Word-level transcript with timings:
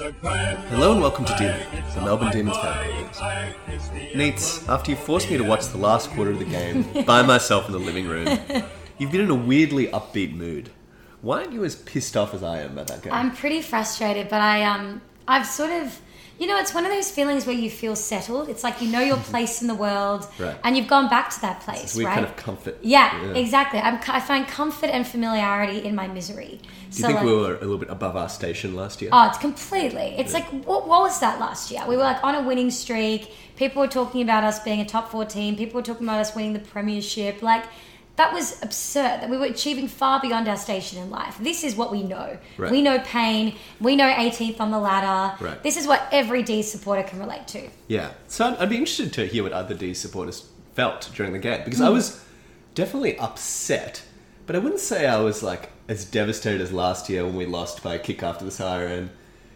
Hello 0.00 0.92
and 0.92 1.02
welcome 1.02 1.26
to 1.26 1.34
Deluded, 1.34 1.84
the 1.94 2.00
Melbourne 2.00 2.32
Demons 2.32 2.56
fan 2.56 2.72
podcast. 2.72 4.16
Neats, 4.16 4.66
after 4.66 4.92
you 4.92 4.96
forced 4.96 5.30
me 5.30 5.36
to 5.36 5.44
watch 5.44 5.66
the 5.66 5.76
last 5.76 6.08
quarter 6.12 6.30
of 6.30 6.38
the 6.38 6.46
game 6.46 6.86
by 7.06 7.20
myself 7.20 7.66
in 7.66 7.72
the 7.72 7.78
living 7.78 8.08
room, 8.08 8.26
you've 8.96 9.12
been 9.12 9.20
in 9.20 9.28
a 9.28 9.34
weirdly 9.34 9.88
upbeat 9.88 10.34
mood. 10.34 10.70
Why 11.20 11.40
aren't 11.40 11.52
you 11.52 11.64
as 11.64 11.76
pissed 11.76 12.16
off 12.16 12.32
as 12.32 12.42
I 12.42 12.60
am 12.60 12.72
about 12.72 12.86
that 12.86 13.02
game? 13.02 13.12
I'm 13.12 13.36
pretty 13.36 13.60
frustrated, 13.60 14.30
but 14.30 14.40
I 14.40 14.62
um 14.64 15.02
I've 15.28 15.46
sort 15.46 15.70
of 15.70 16.00
you 16.40 16.46
know, 16.46 16.56
it's 16.58 16.72
one 16.72 16.86
of 16.86 16.90
those 16.90 17.10
feelings 17.10 17.44
where 17.46 17.54
you 17.54 17.68
feel 17.70 17.94
settled. 17.94 18.48
It's 18.48 18.64
like 18.64 18.80
you 18.82 18.88
know 18.90 19.00
your 19.00 19.16
place 19.32 19.60
in 19.60 19.68
the 19.68 19.74
world, 19.74 20.26
Right. 20.38 20.56
and 20.64 20.74
you've 20.76 20.88
gone 20.88 21.08
back 21.10 21.28
to 21.34 21.40
that 21.42 21.60
place, 21.60 21.82
It's 21.84 21.98
right? 21.98 22.14
kind 22.14 22.24
of 22.24 22.34
comfort. 22.36 22.78
yeah, 22.82 23.08
Yeah. 23.26 23.34
exactly. 23.34 23.78
I'm, 23.78 23.96
I 24.08 24.20
find 24.20 24.48
comfort 24.48 24.88
and 24.96 25.06
familiarity 25.06 25.84
in 25.84 25.94
my 25.94 26.08
misery. 26.08 26.58
Do 26.90 26.98
you 26.98 27.06
think 27.08 27.20
we 27.20 27.34
were 27.34 27.54
a 27.56 27.60
little 27.60 27.78
bit 27.78 27.90
above 27.90 28.16
our 28.16 28.28
station 28.30 28.74
last 28.74 29.00
year? 29.02 29.10
Oh, 29.12 29.28
it's 29.28 29.38
completely. 29.38 30.14
It's 30.18 30.32
like 30.34 30.46
what, 30.64 30.88
what 30.88 31.02
was 31.02 31.20
that 31.20 31.38
last 31.38 31.70
year? 31.70 31.82
We 31.86 31.96
were 31.96 32.02
like 32.02 32.24
on 32.24 32.34
a 32.34 32.42
winning 32.42 32.70
streak. 32.70 33.30
People 33.56 33.82
were 33.82 33.88
talking 34.00 34.22
about 34.22 34.42
us 34.42 34.58
being 34.60 34.80
a 34.80 34.84
top 34.86 35.10
four 35.12 35.24
team. 35.26 35.56
People 35.56 35.76
were 35.80 35.84
talking 35.84 36.06
about 36.06 36.20
us 36.20 36.34
winning 36.34 36.54
the 36.54 36.58
premiership. 36.58 37.42
Like 37.42 37.64
that 38.20 38.34
was 38.34 38.62
absurd. 38.62 39.22
That 39.22 39.30
we 39.30 39.38
were 39.38 39.46
achieving 39.46 39.88
far 39.88 40.20
beyond 40.20 40.46
our 40.46 40.56
station 40.58 41.02
in 41.02 41.08
life. 41.08 41.38
This 41.40 41.64
is 41.64 41.74
what 41.74 41.90
we 41.90 42.02
know. 42.02 42.36
Right. 42.58 42.70
We 42.70 42.82
know 42.82 42.98
pain. 42.98 43.56
We 43.80 43.96
know 43.96 44.12
18th 44.12 44.60
on 44.60 44.70
the 44.70 44.78
ladder. 44.78 45.42
Right. 45.42 45.62
This 45.62 45.78
is 45.78 45.86
what 45.86 46.06
every 46.12 46.42
D 46.42 46.62
supporter 46.62 47.02
can 47.02 47.18
relate 47.18 47.48
to. 47.48 47.70
Yeah. 47.88 48.10
So 48.28 48.44
I'd, 48.46 48.56
I'd 48.58 48.68
be 48.68 48.76
interested 48.76 49.14
to 49.14 49.26
hear 49.26 49.42
what 49.42 49.52
other 49.52 49.74
D 49.74 49.94
supporters 49.94 50.46
felt 50.74 51.10
during 51.14 51.32
the 51.32 51.38
game 51.38 51.62
because 51.64 51.78
Hmm. 51.80 51.86
I 51.86 51.88
was 51.88 52.22
definitely 52.74 53.18
upset, 53.18 54.02
but 54.46 54.54
I 54.54 54.58
wouldn't 54.58 54.80
say 54.82 55.06
I 55.06 55.20
was 55.20 55.42
like 55.42 55.70
as 55.88 56.04
devastated 56.04 56.60
as 56.60 56.72
last 56.72 57.08
year 57.08 57.24
when 57.24 57.36
we 57.36 57.46
lost 57.46 57.82
by 57.82 57.94
a 57.94 57.98
kick 57.98 58.22
after 58.22 58.44
the 58.44 58.50
siren. 58.50 59.08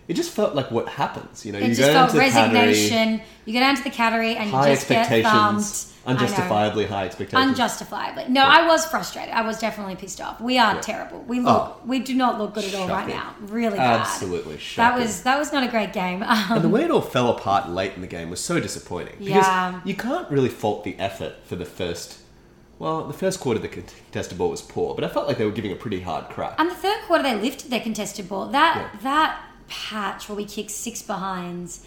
It 0.09 0.15
just 0.15 0.31
felt 0.31 0.55
like 0.55 0.71
what 0.71 0.89
happens, 0.89 1.45
you 1.45 1.53
know. 1.53 1.59
It 1.59 1.69
you 1.69 1.75
just 1.75 1.81
go 1.81 1.93
felt 1.93 2.15
into 2.15 2.19
the 2.19 2.31
cattery. 2.31 3.23
You 3.45 3.53
go 3.53 3.61
down 3.61 3.77
to 3.77 3.83
the 3.85 3.91
cattery 3.91 4.37
and 4.37 4.51
you 4.51 4.75
just 4.75 4.89
get 4.89 5.23
thumped. 5.23 5.94
Expectations, 6.07 6.07
I 6.07 6.13
know. 6.13 6.19
unjustifiably 6.19 6.87
high 6.87 7.05
expectations. 7.07 7.49
Unjustifiably. 7.51 8.25
No, 8.29 8.43
I 8.43 8.67
was 8.67 8.85
frustrated. 8.87 9.35
I 9.35 9.43
was 9.43 9.59
definitely 9.59 9.97
pissed 9.97 10.21
off. 10.21 10.41
We 10.41 10.59
are 10.59 10.75
Yeah. 10.75 10.81
terrible. 10.81 11.21
We 11.21 11.41
look. 11.41 11.77
Oh. 11.77 11.81
we 11.87 11.99
do 12.01 12.15
not 12.15 12.39
look 12.39 12.55
good 12.55 12.65
at 12.65 12.75
all 12.75 12.89
right 12.89 13.09
Shocking. 13.11 13.17
now. 13.17 13.35
Really 13.53 13.77
bad. 13.79 14.01
Absolutely 14.01 14.59
That 14.77 14.99
was 14.99 15.23
that 15.23 15.39
was 15.39 15.53
not 15.53 15.63
a 15.65 15.69
great 15.69 15.93
game. 15.93 16.23
Um, 16.23 16.45
And 16.53 16.63
the 16.65 16.69
way 16.69 16.85
it 16.85 16.91
all 16.91 17.01
fell 17.01 17.31
apart 17.31 17.69
late 17.71 17.93
in 17.95 18.01
the 18.01 18.07
game 18.07 18.29
was 18.31 18.41
so 18.41 18.61
disappointing. 18.61 19.15
Because 19.19 19.47
Yeah. 19.47 19.81
you 19.85 19.95
can't 19.95 20.29
really 20.31 20.49
fault 20.49 20.85
the 20.85 20.97
effort 20.99 21.35
for 21.47 21.57
the 21.57 21.65
first. 21.67 22.19
Well, 22.79 23.05
the 23.05 23.13
first 23.15 23.39
quarter, 23.41 23.61
the 23.61 23.69
contested 23.69 24.37
ball 24.37 24.51
was 24.51 24.61
poor, 24.61 24.95
but 24.97 25.05
I 25.05 25.09
felt 25.09 25.29
like 25.29 25.39
they 25.39 25.45
were 25.45 25.53
giving 25.53 25.71
a 25.73 25.77
pretty 25.77 26.01
hard 26.01 26.29
crack. 26.29 26.55
and 26.59 26.69
the 26.71 26.75
third 26.75 26.99
quarter, 27.07 27.23
they 27.23 27.35
lifted 27.37 27.71
their 27.71 27.81
contested 27.81 28.29
ball. 28.29 28.47
That 28.47 28.77
Yeah. 28.77 29.01
that 29.03 29.37
patch 29.69 30.29
where 30.29 30.37
we 30.37 30.45
kicked 30.45 30.71
six 30.73 31.01
behinds, 31.01 31.81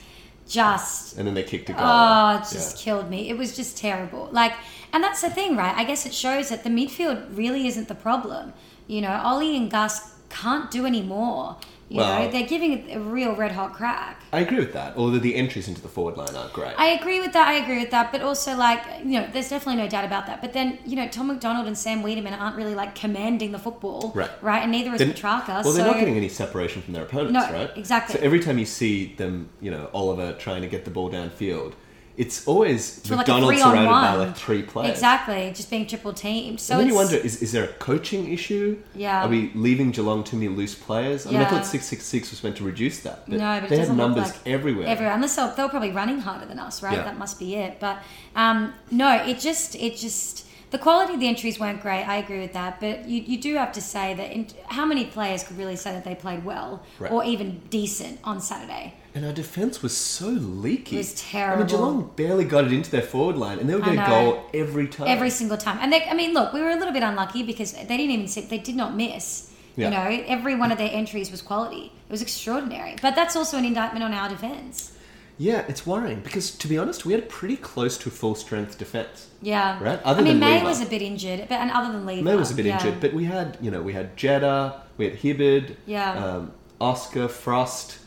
just 0.48 1.18
And 1.18 1.28
then 1.28 1.34
they 1.34 1.44
kicked 1.44 1.70
a 1.70 1.74
goal. 1.74 1.82
oh, 1.84 2.36
it 2.38 2.40
just 2.52 2.78
Yeah. 2.78 2.84
killed 2.84 3.10
me. 3.10 3.30
It 3.30 3.38
was 3.38 3.56
just 3.56 3.78
terrible. 3.78 4.30
Like, 4.32 4.54
and 4.94 5.04
that's 5.04 5.22
the 5.22 5.30
thing, 5.30 5.56
right? 5.56 5.76
I 5.76 5.84
guess 5.84 6.06
it 6.06 6.14
shows 6.14 6.50
that 6.50 6.64
the 6.64 6.70
midfield 6.70 7.36
really 7.36 7.68
isn't 7.68 7.88
the 7.88 7.96
problem. 7.96 8.54
You 8.88 9.02
know, 9.02 9.20
Ollie 9.24 9.56
and 9.58 9.70
Gus 9.70 10.12
can't 10.30 10.72
do 10.72 10.86
any 10.86 11.02
more. 11.02 11.58
You 11.90 11.98
Well- 12.00 12.24
know, 12.24 12.30
they're 12.32 12.46
giving 12.48 12.74
it 12.74 12.96
a 12.96 13.00
real 13.00 13.34
red 13.34 13.54
hot 13.54 13.74
crack. 13.74 14.22
I 14.34 14.42
agree 14.42 14.60
with 14.60 14.74
that. 14.74 14.98
Although 14.98 15.20
the 15.20 15.36
entries 15.36 15.70
into 15.70 15.82
the 15.82 15.88
forward 15.88 16.18
line 16.18 16.36
aren't 16.36 16.52
great. 16.52 16.74
I 16.78 16.88
agree 16.88 17.22
with 17.22 17.32
that. 17.32 17.48
I 17.48 17.54
agree 17.54 17.80
with 17.80 17.92
that. 17.92 18.12
But 18.12 18.22
also, 18.22 18.56
like, 18.58 18.82
you 19.06 19.20
know, 19.22 19.28
there's 19.32 19.50
definitely 19.50 19.82
no 19.82 19.88
doubt 19.88 20.04
about 20.04 20.26
that. 20.28 20.42
But 20.42 20.52
then, 20.52 20.80
you 20.86 20.98
know, 20.98 21.08
Tom 21.08 21.28
McDonald 21.28 21.66
and 21.66 21.78
Sam 21.78 22.04
Weideman 22.04 22.38
aren't 22.38 22.58
really 22.58 22.76
like 22.76 22.94
commanding 22.94 23.54
the 23.54 23.60
football, 23.60 24.12
Right. 24.14 24.30
Right, 24.42 24.64
and 24.64 24.72
neither 24.72 24.92
is 24.94 25.00
Then- 25.00 25.14
Petracca. 25.14 25.48
well, 25.48 25.64
so 25.64 25.72
they're 25.74 25.86
not 25.86 25.98
getting 25.98 26.18
any 26.18 26.28
separation 26.28 26.82
from 26.82 26.94
their 26.94 27.04
opponents, 27.04 27.32
No, 27.34 27.58
right? 27.58 27.72
exactly. 27.78 28.16
So 28.18 28.22
every 28.22 28.42
time 28.42 28.58
you 28.58 28.66
see 28.66 29.14
them, 29.18 29.48
you 29.62 29.72
know, 29.72 29.90
Oliver 29.94 30.34
trying 30.34 30.64
to 30.64 30.68
get 30.68 30.84
the 30.84 30.92
ball 30.92 31.10
downfield, 31.10 31.72
it's 32.18 32.48
always 32.48 33.00
for 33.08 33.16
like 33.16 33.28
a 33.28 33.32
McDonald 33.32 33.54
three 33.54 33.62
on 33.62 33.72
surrounded 33.72 33.90
by 33.92 34.16
like 34.16 34.36
three 34.36 34.64
players. 34.64 34.92
Exactly, 34.92 35.52
just 35.56 35.70
being 35.70 35.86
triple 35.86 36.14
teamed. 36.14 36.60
So 36.60 36.74
and 36.74 36.82
then 36.82 36.88
you 36.88 36.96
wonder: 36.96 37.16
is, 37.16 37.42
is 37.44 37.52
there 37.52 37.66
a 37.66 37.74
coaching 37.74 38.32
issue? 38.32 38.82
Yeah. 38.96 39.24
Are 39.24 39.30
we 39.30 39.52
leaving 39.54 39.92
Geelong 39.92 40.24
too 40.24 40.38
many 40.38 40.50
loose 40.50 40.74
players? 40.74 41.28
I 41.28 41.32
mean, 41.32 41.42
I 41.42 41.46
thought 41.46 41.66
six 41.66 41.86
six 41.86 42.06
six 42.06 42.32
was 42.32 42.44
meant 42.44 42.58
to 42.58 42.64
reduce 42.64 43.02
that, 43.02 43.30
but, 43.30 43.38
no, 43.38 43.60
but 43.62 43.70
they 43.70 43.78
had 43.78 43.90
look 43.90 43.98
numbers 43.98 44.32
like 44.32 44.48
everywhere. 44.48 44.88
Everywhere, 44.88 45.14
unless 45.14 45.36
they're, 45.36 45.54
they're 45.56 45.70
probably 45.70 45.92
running 45.92 46.20
harder 46.20 46.46
than 46.48 46.58
us, 46.58 46.82
right? 46.82 46.98
Yeah. 46.98 47.04
That 47.04 47.18
must 47.20 47.38
be 47.38 47.56
it. 47.56 47.80
But 47.80 48.02
um, 48.36 48.74
no, 48.90 49.24
it 49.24 49.40
just, 49.40 49.76
it 49.76 49.96
just, 49.96 50.46
the 50.72 50.80
quality 50.80 51.14
of 51.14 51.20
the 51.20 51.28
entries 51.28 51.60
weren't 51.60 51.82
great. 51.82 52.04
I 52.04 52.18
agree 52.18 52.40
with 52.40 52.54
that, 52.54 52.80
but 52.80 53.08
you, 53.08 53.22
you 53.22 53.40
do 53.40 53.54
have 53.56 53.72
to 53.74 53.82
say 53.82 54.16
that 54.16 54.32
in, 54.32 54.48
how 54.66 54.86
many 54.86 55.06
players 55.06 55.44
could 55.44 55.58
really 55.58 55.76
say 55.76 55.92
that 55.92 56.04
they 56.04 56.16
played 56.16 56.44
well 56.44 56.84
Right. 57.00 57.12
or 57.12 57.24
even 57.24 57.62
decent 57.70 58.20
on 58.24 58.42
Saturday? 58.42 58.96
And 59.18 59.26
our 59.26 59.34
defense 59.34 59.82
was 59.82 59.98
so 59.98 60.28
leaky. 60.28 60.98
It 60.98 61.00
was 61.00 61.16
terrible. 61.16 61.64
I 61.64 61.66
mean, 61.66 61.76
Geelong 61.76 62.12
barely 62.16 62.46
got 62.46 62.66
it 62.66 62.72
into 62.72 62.92
their 62.92 63.02
forward 63.02 63.36
line, 63.36 63.58
and 63.58 63.68
they 63.68 63.74
were 63.74 63.82
I 63.84 63.96
get 63.96 64.08
a 64.08 64.12
goal 64.12 64.46
every 64.54 64.88
time. 64.88 65.08
every 65.08 65.32
single 65.32 65.58
time. 65.58 65.80
And 65.82 65.92
they, 65.92 66.04
I 66.04 66.14
mean, 66.14 66.36
look, 66.36 66.54
we 66.54 66.62
were 66.62 66.70
a 66.70 66.76
little 66.76 66.94
bit 66.94 67.02
unlucky 67.02 67.42
because 67.42 67.74
they 67.74 67.98
didn't 67.98 68.12
even 68.12 68.28
see, 68.28 68.42
they 68.42 68.60
did 68.60 68.76
not 68.76 68.96
miss. 68.96 69.52
Yeah. 69.76 69.86
You 69.86 69.92
know, 69.96 70.26
every 70.28 70.54
one 70.54 70.72
of 70.72 70.78
their 70.78 70.92
entries 70.92 71.32
was 71.32 71.42
quality. 71.42 71.92
It 72.08 72.12
was 72.12 72.22
extraordinary. 72.22 72.96
But 73.02 73.16
that's 73.16 73.36
also 73.36 73.58
an 73.58 73.66
indictment 73.66 74.04
on 74.04 74.14
our 74.14 74.30
defense. 74.30 74.92
Yeah, 75.40 75.66
it's 75.68 75.88
worrying 75.88 76.20
because 76.20 76.52
to 76.52 76.68
be 76.68 76.78
honest, 76.78 77.04
we 77.04 77.14
had 77.14 77.24
a 77.24 77.26
pretty 77.26 77.58
close 77.58 77.98
to 77.98 78.12
full 78.12 78.36
strength 78.36 78.78
defense. 78.78 79.30
Yeah. 79.42 79.84
Right? 79.84 80.00
Other 80.04 80.22
I 80.22 80.24
mean, 80.24 80.40
than 80.40 80.40
May 80.42 80.54
Lever. 80.58 80.66
was 80.66 80.82
a 80.82 80.86
bit 80.86 81.02
injured, 81.02 81.40
but 81.50 81.56
and 81.56 81.72
other 81.72 81.92
than 81.92 82.06
Lever, 82.06 82.22
May 82.22 82.36
was 82.36 82.52
a 82.52 82.56
bit 82.56 82.68
yeah. 82.68 82.78
injured, 82.78 83.02
but 83.02 83.14
we 83.14 83.24
had, 83.24 83.58
you 83.62 83.72
know, 83.72 83.82
we 83.82 83.94
had 83.94 84.16
Jetta, 84.16 84.84
we 84.98 85.06
had 85.06 85.18
Hibberd, 85.18 85.76
Yeah. 85.88 86.24
um, 86.24 86.52
Oscar, 86.80 87.28
Frost. 87.28 87.98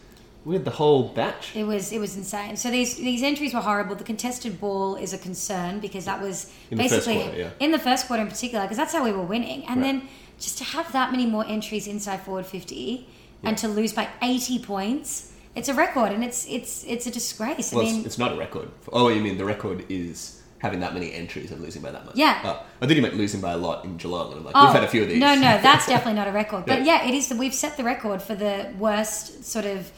We 0.44 0.54
had 0.54 0.64
the 0.64 0.70
whole 0.70 1.08
batch. 1.08 1.54
It 1.54 1.64
was 1.64 1.92
it 1.92 1.98
was 1.98 2.16
insane. 2.16 2.56
So 2.56 2.70
these 2.70 2.96
these 2.96 3.22
entries 3.22 3.52
were 3.52 3.60
horrible. 3.60 3.94
The 3.94 4.04
contested 4.04 4.60
ball 4.60 4.96
is 4.96 5.12
a 5.12 5.18
concern 5.18 5.80
because 5.80 6.06
that 6.06 6.20
was 6.22 6.50
In 6.70 6.78
the 6.78 6.84
basically 6.84 7.16
quarter, 7.22 7.38
yeah. 7.38 7.50
in 7.60 7.70
the 7.72 7.78
first 7.78 8.06
quarter 8.06 8.22
in 8.22 8.28
particular 8.28 8.64
because 8.64 8.78
that's 8.78 8.92
how 8.94 9.04
we 9.04 9.12
were 9.12 9.22
winning. 9.24 9.64
And 9.66 9.80
Right. 9.82 9.92
then 10.00 10.08
just 10.38 10.56
to 10.58 10.64
have 10.64 10.90
that 10.92 11.10
many 11.12 11.26
more 11.26 11.44
entries 11.46 11.86
inside 11.86 12.20
forward 12.22 12.46
fifty 12.46 13.06
and 13.42 13.56
to 13.58 13.68
lose 13.68 13.92
by 13.92 14.08
eighty 14.22 14.58
points, 14.58 15.32
it's 15.54 15.68
a 15.68 15.74
record 15.74 16.10
and 16.12 16.24
it's 16.24 16.46
it's 16.48 16.84
it's 16.84 17.06
a 17.06 17.10
disgrace. 17.10 17.72
Well, 17.72 17.82
I 17.82 17.88
it's, 17.88 17.96
mean, 17.96 18.06
it's 18.06 18.18
not 18.18 18.32
a 18.32 18.36
record. 18.36 18.70
Oh, 18.92 19.08
you 19.08 19.20
mean 19.20 19.36
the 19.36 19.44
record 19.44 19.84
is 19.90 20.40
having 20.60 20.80
that 20.80 20.92
many 20.94 21.12
entries 21.12 21.50
and 21.50 21.60
losing 21.60 21.82
by 21.82 21.90
that 21.90 22.04
much? 22.06 22.16
Yeah. 22.16 22.40
Oh, 22.44 22.62
I 22.80 22.86
thought 22.86 22.94
you 22.96 23.02
meant 23.02 23.16
losing 23.16 23.40
by 23.42 23.52
a 23.52 23.56
lot 23.58 23.84
in 23.84 23.96
Geelong, 23.98 24.28
and 24.32 24.38
I'm 24.40 24.44
like, 24.44 24.54
Oh, 24.56 24.64
we've 24.66 24.74
had 24.74 24.84
a 24.84 24.88
few 24.88 25.02
of 25.02 25.08
these. 25.08 25.18
No, 25.20 25.34
no, 25.34 25.58
that's 25.60 25.86
definitely 25.92 26.14
not 26.20 26.28
a 26.28 26.32
record. 26.32 26.64
But 26.66 26.84
Yeah. 26.84 27.02
yeah, 27.02 27.08
it 27.08 27.14
is. 27.14 27.28
The, 27.28 27.36
we've 27.36 27.54
set 27.54 27.76
the 27.78 27.84
record 27.84 28.20
for 28.22 28.34
the 28.34 28.70
worst 28.78 29.44
sort 29.44 29.64
of 29.64 29.90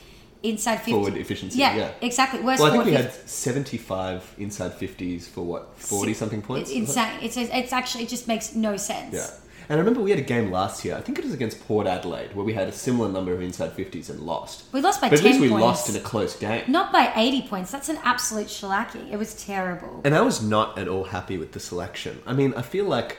inside 0.43 0.77
50. 0.77 0.93
Forward 0.93 1.17
efficiency, 1.17 1.59
Yeah, 1.59 1.77
yeah. 1.77 1.91
exactly. 2.01 2.41
Worst 2.41 2.61
well, 2.61 2.71
I 2.71 2.73
think 2.73 2.85
we 2.87 2.93
50 2.93 3.03
had 3.21 3.29
75 3.29 4.35
inside 4.39 4.73
50s 4.73 5.23
for 5.29 5.43
what, 5.45 5.75
40 5.79 6.15
something 6.15 6.43
points? 6.43 6.71
It's 6.71 6.79
insane. 6.79 7.19
It's 7.23 7.37
it's 7.37 7.73
actually 7.73 8.05
it 8.05 8.09
just 8.11 8.29
makes 8.29 8.55
no 8.55 8.77
sense. 8.77 9.15
Yeah. 9.15 9.31
And 9.69 9.77
I 9.79 9.79
remember 9.79 10.01
we 10.03 10.11
had 10.11 10.19
a 10.19 10.23
game 10.23 10.51
last 10.51 10.85
year, 10.85 10.97
I 10.97 11.01
think 11.01 11.19
it 11.19 11.25
was 11.25 11.33
against 11.33 11.65
Port 11.67 11.87
Adelaide, 11.87 12.35
where 12.35 12.45
we 12.45 12.53
had 12.53 12.67
a 12.69 12.73
similar 12.73 13.09
number 13.11 13.33
of 13.33 13.41
inside 13.41 13.75
50s 13.77 14.11
and 14.11 14.19
lost. 14.21 14.65
We 14.73 14.81
lost 14.81 15.01
by 15.01 15.09
But 15.09 15.21
at 15.21 15.25
least 15.25 15.41
we 15.41 15.49
points. 15.49 15.63
lost 15.63 15.89
in 15.89 15.97
a 15.97 16.01
close 16.01 16.35
game. 16.37 16.65
Not 16.67 16.93
by 16.93 17.13
80 17.15 17.43
points. 17.49 17.71
That's 17.71 17.89
an 17.89 17.99
absolute 18.03 18.49
shellacking. 18.49 19.11
It 19.13 19.17
was 19.19 19.35
terrible. 19.35 20.01
And 20.05 20.15
I 20.17 20.21
was 20.21 20.43
not 20.43 20.77
at 20.79 20.89
all 20.89 21.05
happy 21.05 21.39
with 21.39 21.53
the 21.53 21.61
selection. 21.61 22.21
I 22.27 22.33
mean, 22.33 22.53
I 22.55 22.63
feel 22.63 22.85
like 22.85 23.19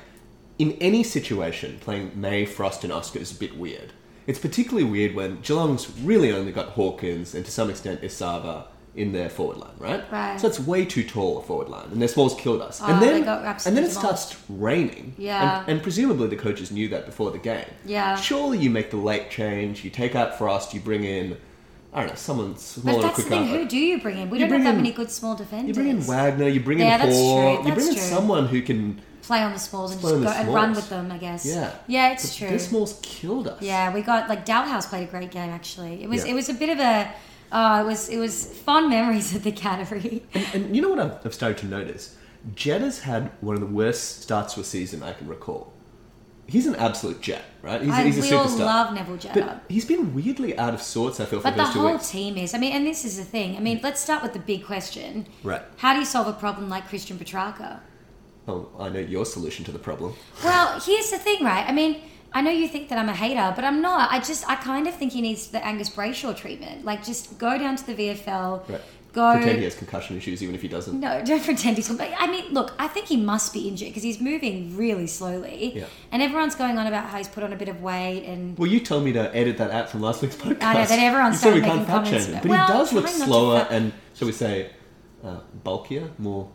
in 0.59 0.73
any 0.81 1.01
situation, 1.01 1.77
playing 1.79 2.11
May, 2.13 2.45
Frost, 2.45 2.83
and 2.83 2.91
Oscar 2.91 3.19
is 3.19 3.31
a 3.31 3.35
bit 3.35 3.57
weird. 3.57 3.93
It's 4.27 4.39
particularly 4.39 4.89
weird 4.89 5.15
when 5.15 5.41
Geelong's 5.41 5.89
really 6.01 6.31
only 6.31 6.51
got 6.51 6.69
Hawkins 6.69 7.35
and 7.35 7.43
to 7.45 7.51
some 7.51 7.69
extent 7.69 8.01
Esava 8.01 8.65
in 8.95 9.11
their 9.11 9.27
forward 9.27 9.57
line, 9.57 9.73
right? 9.79 10.03
Right. 10.11 10.39
So 10.39 10.47
it's 10.47 10.59
way 10.59 10.85
too 10.85 11.03
tall 11.03 11.39
a 11.39 11.41
forward 11.41 11.67
line, 11.67 11.87
and 11.91 11.99
their 11.99 12.07
smalls 12.07 12.35
killed 12.35 12.61
us. 12.61 12.79
Oh, 12.81 12.85
and 12.85 13.01
then, 13.01 13.27
and 13.27 13.75
then 13.75 13.83
it 13.83 13.89
starts 13.91 14.37
raining. 14.47 15.15
Yeah. 15.17 15.61
And, 15.61 15.69
and 15.69 15.83
presumably 15.83 16.27
the 16.27 16.35
coaches 16.35 16.71
knew 16.71 16.87
that 16.89 17.07
before 17.07 17.31
the 17.31 17.39
game. 17.39 17.65
Yeah. 17.85 18.15
Surely 18.15 18.59
you 18.59 18.69
make 18.69 18.91
the 18.91 18.97
late 18.97 19.31
change, 19.31 19.83
you 19.83 19.89
take 19.89 20.13
out 20.15 20.37
Frost, 20.37 20.75
you 20.75 20.79
bring 20.79 21.03
in, 21.05 21.37
I 21.91 22.01
don't 22.01 22.09
know, 22.09 22.15
someone 22.15 22.55
smaller, 22.55 23.01
But 23.01 23.07
that's 23.07 23.23
the 23.23 23.29
thing. 23.29 23.47
Who 23.47 23.65
do 23.65 23.77
you 23.77 23.99
bring 23.99 24.19
in? 24.19 24.29
We 24.29 24.37
You 24.39 24.47
don't 24.47 24.53
have 24.57 24.63
that 24.63 24.69
in- 24.75 24.77
many 24.77 24.91
good 24.91 25.09
small 25.09 25.35
defenders. 25.35 25.69
You 25.69 25.73
bring 25.73 25.89
in 25.89 26.01
Wagner, 26.01 26.47
you 26.47 26.59
bring 26.59 26.79
Yeah, 26.79 27.03
in 27.03 27.11
Hore, 27.11 27.41
true, 27.41 27.57
you 27.57 27.73
bring 27.73 27.75
that's 27.75 27.87
in 27.87 27.93
true. 27.95 28.03
someone 28.03 28.45
who 28.45 28.61
can 28.61 29.01
Play 29.23 29.41
on 29.41 29.53
the 29.53 29.59
smalls 29.59 29.91
and 29.93 30.01
just 30.01 30.13
go 30.13 30.19
the 30.19 30.29
and 30.29 30.53
run 30.53 30.73
with 30.75 30.89
them. 30.89 31.11
I 31.11 31.17
guess. 31.17 31.45
Yeah, 31.45 31.71
Yeah, 31.87 32.11
it's 32.11 32.25
But 32.29 32.37
true. 32.37 32.49
Their 32.49 32.59
smalls 32.59 32.99
killed 33.01 33.47
us. 33.47 33.61
Yeah, 33.61 33.93
we 33.93 34.01
got 34.01 34.29
like 34.29 34.45
Dahlhaus 34.45 34.87
played 34.87 35.07
a 35.07 35.11
great 35.11 35.31
game 35.31 35.49
actually. 35.49 36.03
It 36.03 36.09
was 36.09 36.25
Yeah. 36.25 36.31
it 36.31 36.35
was 36.35 36.49
a 36.49 36.53
bit 36.53 36.69
of 36.69 36.79
a 36.79 37.11
oh, 37.51 37.81
it 37.81 37.85
was 37.85 38.09
it 38.09 38.17
was 38.17 38.45
fond 38.45 38.89
memories 38.89 39.33
of 39.35 39.43
the 39.43 39.51
Cattery. 39.51 40.23
And, 40.33 40.45
and 40.65 40.75
you 40.75 40.81
know 40.81 40.89
what 40.89 40.99
I've, 40.99 41.25
I've 41.25 41.33
started 41.33 41.57
to 41.59 41.65
notice? 41.67 42.15
Jetta's 42.55 42.99
had 42.99 43.31
one 43.39 43.55
of 43.55 43.61
the 43.61 43.67
worst 43.81 44.21
starts 44.23 44.53
to 44.55 44.59
a 44.59 44.63
season 44.65 45.01
I 45.01 45.13
can 45.13 45.27
recall. 45.29 45.71
He's 46.45 46.67
an 46.67 46.75
absolute 46.75 47.21
jet, 47.21 47.41
right? 47.61 47.81
He's, 47.81 47.89
I, 47.93 48.03
he's 48.03 48.17
a 48.17 48.21
we 48.21 48.33
all 48.33 48.45
superstar. 48.47 48.59
love 48.59 48.93
Neville 48.93 49.15
Jetta. 49.15 49.39
but 49.39 49.63
he's 49.69 49.85
been 49.85 50.13
weirdly 50.13 50.57
out 50.57 50.73
of 50.73 50.81
sorts. 50.81 51.21
I 51.21 51.25
feel 51.25 51.39
for 51.39 51.43
But 51.49 51.55
the 51.55 51.63
whole 51.63 51.93
weeks. 51.93 52.11
team 52.11 52.35
is. 52.35 52.53
I 52.53 52.57
mean, 52.57 52.73
and 52.73 52.85
this 52.85 53.05
is 53.05 53.15
the 53.15 53.23
thing. 53.23 53.55
I 53.55 53.61
mean, 53.61 53.79
let's 53.81 54.01
start 54.01 54.21
with 54.21 54.33
the 54.33 54.39
big 54.39 54.65
question. 54.65 55.25
Right. 55.41 55.61
How 55.77 55.93
do 55.93 55.99
you 55.99 56.05
solve 56.05 56.27
a 56.27 56.33
problem 56.33 56.67
like 56.67 56.89
Christian 56.89 57.17
Petracca? 57.17 57.79
Oh, 58.47 58.67
I 58.79 58.89
know 58.89 58.99
your 58.99 59.25
solution 59.25 59.63
to 59.65 59.71
the 59.71 59.79
problem. 59.79 60.13
Well, 60.43 60.79
here's 60.79 61.09
the 61.11 61.17
thing, 61.17 61.43
right? 61.43 61.65
I 61.67 61.71
mean, 61.71 62.01
I 62.33 62.41
know 62.41 62.51
you 62.51 62.67
think 62.67 62.89
that 62.89 62.97
I'm 62.99 63.07
a 63.09 63.15
hater, 63.15 63.53
but 63.55 63.63
I'm 63.63 63.81
not. 63.81 64.11
I 64.11 64.19
just, 64.19 64.47
I 64.49 64.55
kind 64.55 64.87
of 64.87 64.93
think 64.95 65.13
he 65.13 65.21
needs 65.21 65.47
the 65.47 65.63
Angus 65.65 65.89
Brayshaw 65.89 66.35
treatment. 66.35 66.83
Like, 66.83 67.05
just 67.05 67.37
go 67.37 67.57
down 67.57 67.75
to 67.77 67.85
the 67.85 67.93
VFL, 67.95 68.67
Right. 68.67 68.81
go. 69.13 69.33
Pretend 69.35 69.59
he 69.59 69.63
has 69.63 69.75
concussion 69.75 70.17
issues, 70.17 70.41
even 70.43 70.55
if 70.55 70.61
he 70.61 70.67
doesn't. 70.67 70.99
No, 70.99 71.21
don't 71.25 71.41
pretend 71.43 71.77
he's. 71.77 71.87
But 71.95 72.11
I 72.17 72.27
mean, 72.29 72.51
look, 72.51 72.73
I 72.77 72.87
think 72.89 73.05
he 73.05 73.15
must 73.15 73.53
be 73.53 73.67
injured 73.69 73.89
because 73.89 74.03
he's 74.03 74.19
moving 74.19 74.75
really 74.75 75.07
slowly, 75.07 75.71
Yeah. 75.75 75.85
and 76.11 76.21
everyone's 76.21 76.55
going 76.55 76.77
on 76.77 76.85
about 76.87 77.05
how 77.05 77.19
he's 77.19 77.27
put 77.29 77.43
on 77.43 77.53
a 77.53 77.55
bit 77.55 77.69
of 77.69 77.81
weight 77.81 78.25
and. 78.25 78.57
Well, 78.57 78.67
you 78.69 78.79
told 78.81 79.05
me 79.05 79.13
to 79.13 79.33
edit 79.33 79.57
that 79.59 79.71
out 79.71 79.89
from 79.89 80.01
last 80.01 80.21
week's 80.21 80.35
podcast. 80.35 80.63
I 80.63 80.73
know, 80.73 80.85
that 80.85 80.99
everyone's 80.99 81.35
you 81.35 81.39
said 81.39 81.53
we 81.53 81.59
started 81.61 81.77
making 81.79 81.85
comments 81.85 82.25
him, 82.25 82.39
but 82.41 82.45
Well, 82.49 82.67
he 82.67 82.73
does 82.73 82.93
look 82.93 83.05
trying 83.05 83.19
not 83.19 83.25
to 83.25 83.31
slower 83.31 83.67
and, 83.69 83.93
shall 84.15 84.25
we 84.25 84.31
say, 84.33 84.71
uh, 85.23 85.39
bulkier, 85.63 86.09
more 86.17 86.49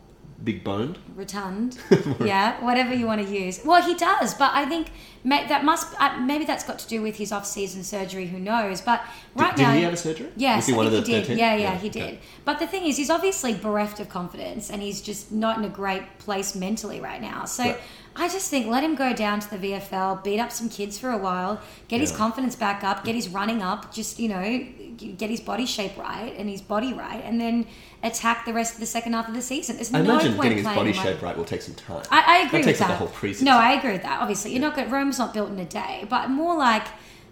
big 0.44 0.62
boned. 0.62 0.98
rotund. 1.16 1.78
yeah, 2.20 2.62
whatever 2.64 2.94
you 2.94 3.06
want 3.06 3.26
to 3.26 3.32
use. 3.32 3.60
Well, 3.64 3.82
he 3.82 3.94
does, 3.94 4.34
but 4.34 4.50
I 4.54 4.66
think 4.66 4.90
ma- 5.24 5.46
that 5.48 5.64
must 5.64 5.94
uh, 6.00 6.18
maybe 6.20 6.44
that's 6.44 6.64
got 6.64 6.78
to 6.78 6.88
do 6.88 7.02
with 7.02 7.16
his 7.16 7.32
off-season 7.32 7.82
surgery. 7.84 8.26
Who 8.26 8.38
knows? 8.38 8.80
But 8.80 9.02
right 9.34 9.54
did 9.56 9.62
now, 9.62 9.72
he 9.72 9.82
have 9.82 9.92
a 9.94 9.96
surgery? 9.96 10.28
Yes, 10.36 10.66
he 10.66 10.74
I 10.74 10.76
one 10.76 10.86
of 10.86 10.92
think 10.92 11.06
the 11.06 11.12
he 11.12 11.18
did. 11.18 11.26
13? 11.26 11.38
Yeah, 11.38 11.54
yeah, 11.54 11.62
Yeah, 11.62 11.78
he 11.78 11.88
okay. 11.88 12.00
did. 12.10 12.18
But 12.44 12.58
the 12.60 12.66
thing 12.66 12.84
is, 12.86 12.96
he's 12.96 13.10
obviously 13.10 13.54
bereft 13.54 13.98
of 14.00 14.08
confidence, 14.08 14.70
and 14.70 14.80
he's 14.80 15.00
just 15.00 15.32
not 15.32 15.58
in 15.58 15.64
a 15.64 15.68
great 15.68 16.18
place 16.18 16.54
mentally 16.54 17.00
right 17.00 17.20
now. 17.20 17.44
So. 17.44 17.64
Right. 17.64 17.78
I 18.20 18.28
just 18.28 18.50
think 18.50 18.66
let 18.66 18.82
him 18.82 18.96
go 18.96 19.12
down 19.14 19.38
to 19.38 19.48
the 19.48 19.58
VFL, 19.58 20.24
beat 20.24 20.40
up 20.40 20.50
some 20.50 20.68
kids 20.68 20.98
for 20.98 21.10
a 21.10 21.16
while, 21.16 21.60
get 21.86 22.00
his 22.00 22.10
confidence 22.10 22.56
back 22.56 22.82
up, 22.82 23.04
get 23.04 23.14
his 23.14 23.28
running 23.28 23.62
up, 23.62 23.94
just 23.94 24.18
you 24.18 24.28
know, 24.28 24.66
get 24.96 25.30
his 25.30 25.38
body 25.40 25.66
shape 25.66 25.96
right 25.96 26.34
and 26.36 26.50
his 26.50 26.60
body 26.60 26.92
right, 26.92 27.22
and 27.24 27.40
then 27.40 27.64
attack 28.02 28.44
the 28.44 28.52
rest 28.52 28.74
of 28.74 28.80
the 28.80 28.86
second 28.86 29.12
half 29.12 29.28
of 29.28 29.34
the 29.34 29.42
season. 29.42 29.76
There's 29.76 29.92
I 29.92 30.00
no 30.00 30.14
imagine 30.14 30.34
point 30.34 30.42
getting 30.50 30.58
his 30.58 30.66
body 30.66 30.92
like- 30.92 31.02
shape 31.06 31.22
right 31.22 31.36
will 31.36 31.44
take 31.44 31.62
some 31.62 31.74
time. 31.74 32.04
I, 32.10 32.22
I 32.26 32.46
agree 32.46 32.60
that 32.60 32.66
takes 32.66 32.78
with 32.78 32.88
that. 32.88 32.94
a 32.94 32.96
whole 32.96 33.08
preseason. 33.08 33.42
No, 33.42 33.56
I 33.58 33.72
agree 33.72 33.92
with 33.92 34.02
that. 34.02 34.20
Obviously, 34.20 34.52
you're 34.52 34.60
not 34.60 34.74
good. 34.74 34.90
Rome's 34.90 35.18
not 35.18 35.34
built 35.34 35.50
in 35.50 35.58
a 35.58 35.64
day, 35.64 36.06
but 36.08 36.28
more 36.30 36.56
like 36.56 36.86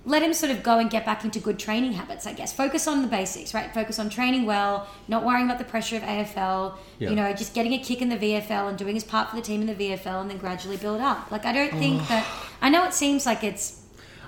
let 0.04 0.22
him 0.22 0.32
sort 0.32 0.52
of 0.52 0.62
go 0.62 0.78
and 0.78 0.88
get 0.88 1.04
back 1.04 1.24
into 1.24 1.40
good 1.40 1.58
training 1.58 1.92
habits. 1.92 2.26
I 2.26 2.32
guess 2.32 2.52
focus 2.52 2.86
on 2.86 3.02
the 3.02 3.08
basics, 3.08 3.54
right? 3.54 3.72
Focus 3.74 3.98
on 3.98 4.08
training 4.08 4.46
well, 4.46 4.86
not 5.08 5.24
worrying 5.24 5.46
about 5.46 5.58
the 5.58 5.64
pressure 5.64 5.96
of 5.96 6.02
AFL. 6.02 6.76
Yeah. 6.98 7.10
You 7.10 7.16
know, 7.16 7.32
just 7.32 7.54
getting 7.54 7.72
a 7.72 7.78
kick 7.78 8.00
in 8.02 8.08
the 8.08 8.16
VFL 8.16 8.68
and 8.68 8.78
doing 8.78 8.94
his 8.94 9.04
part 9.04 9.30
for 9.30 9.36
the 9.36 9.42
team 9.42 9.60
in 9.60 9.66
the 9.66 9.74
VFL, 9.74 10.20
and 10.20 10.30
then 10.30 10.38
gradually 10.38 10.76
build 10.76 11.00
up. 11.00 11.30
Like 11.30 11.44
I 11.44 11.52
don't 11.52 11.72
think 11.72 12.06
that. 12.08 12.26
I 12.62 12.70
know 12.70 12.84
it 12.84 12.94
seems 12.94 13.26
like 13.26 13.44
it's 13.44 13.82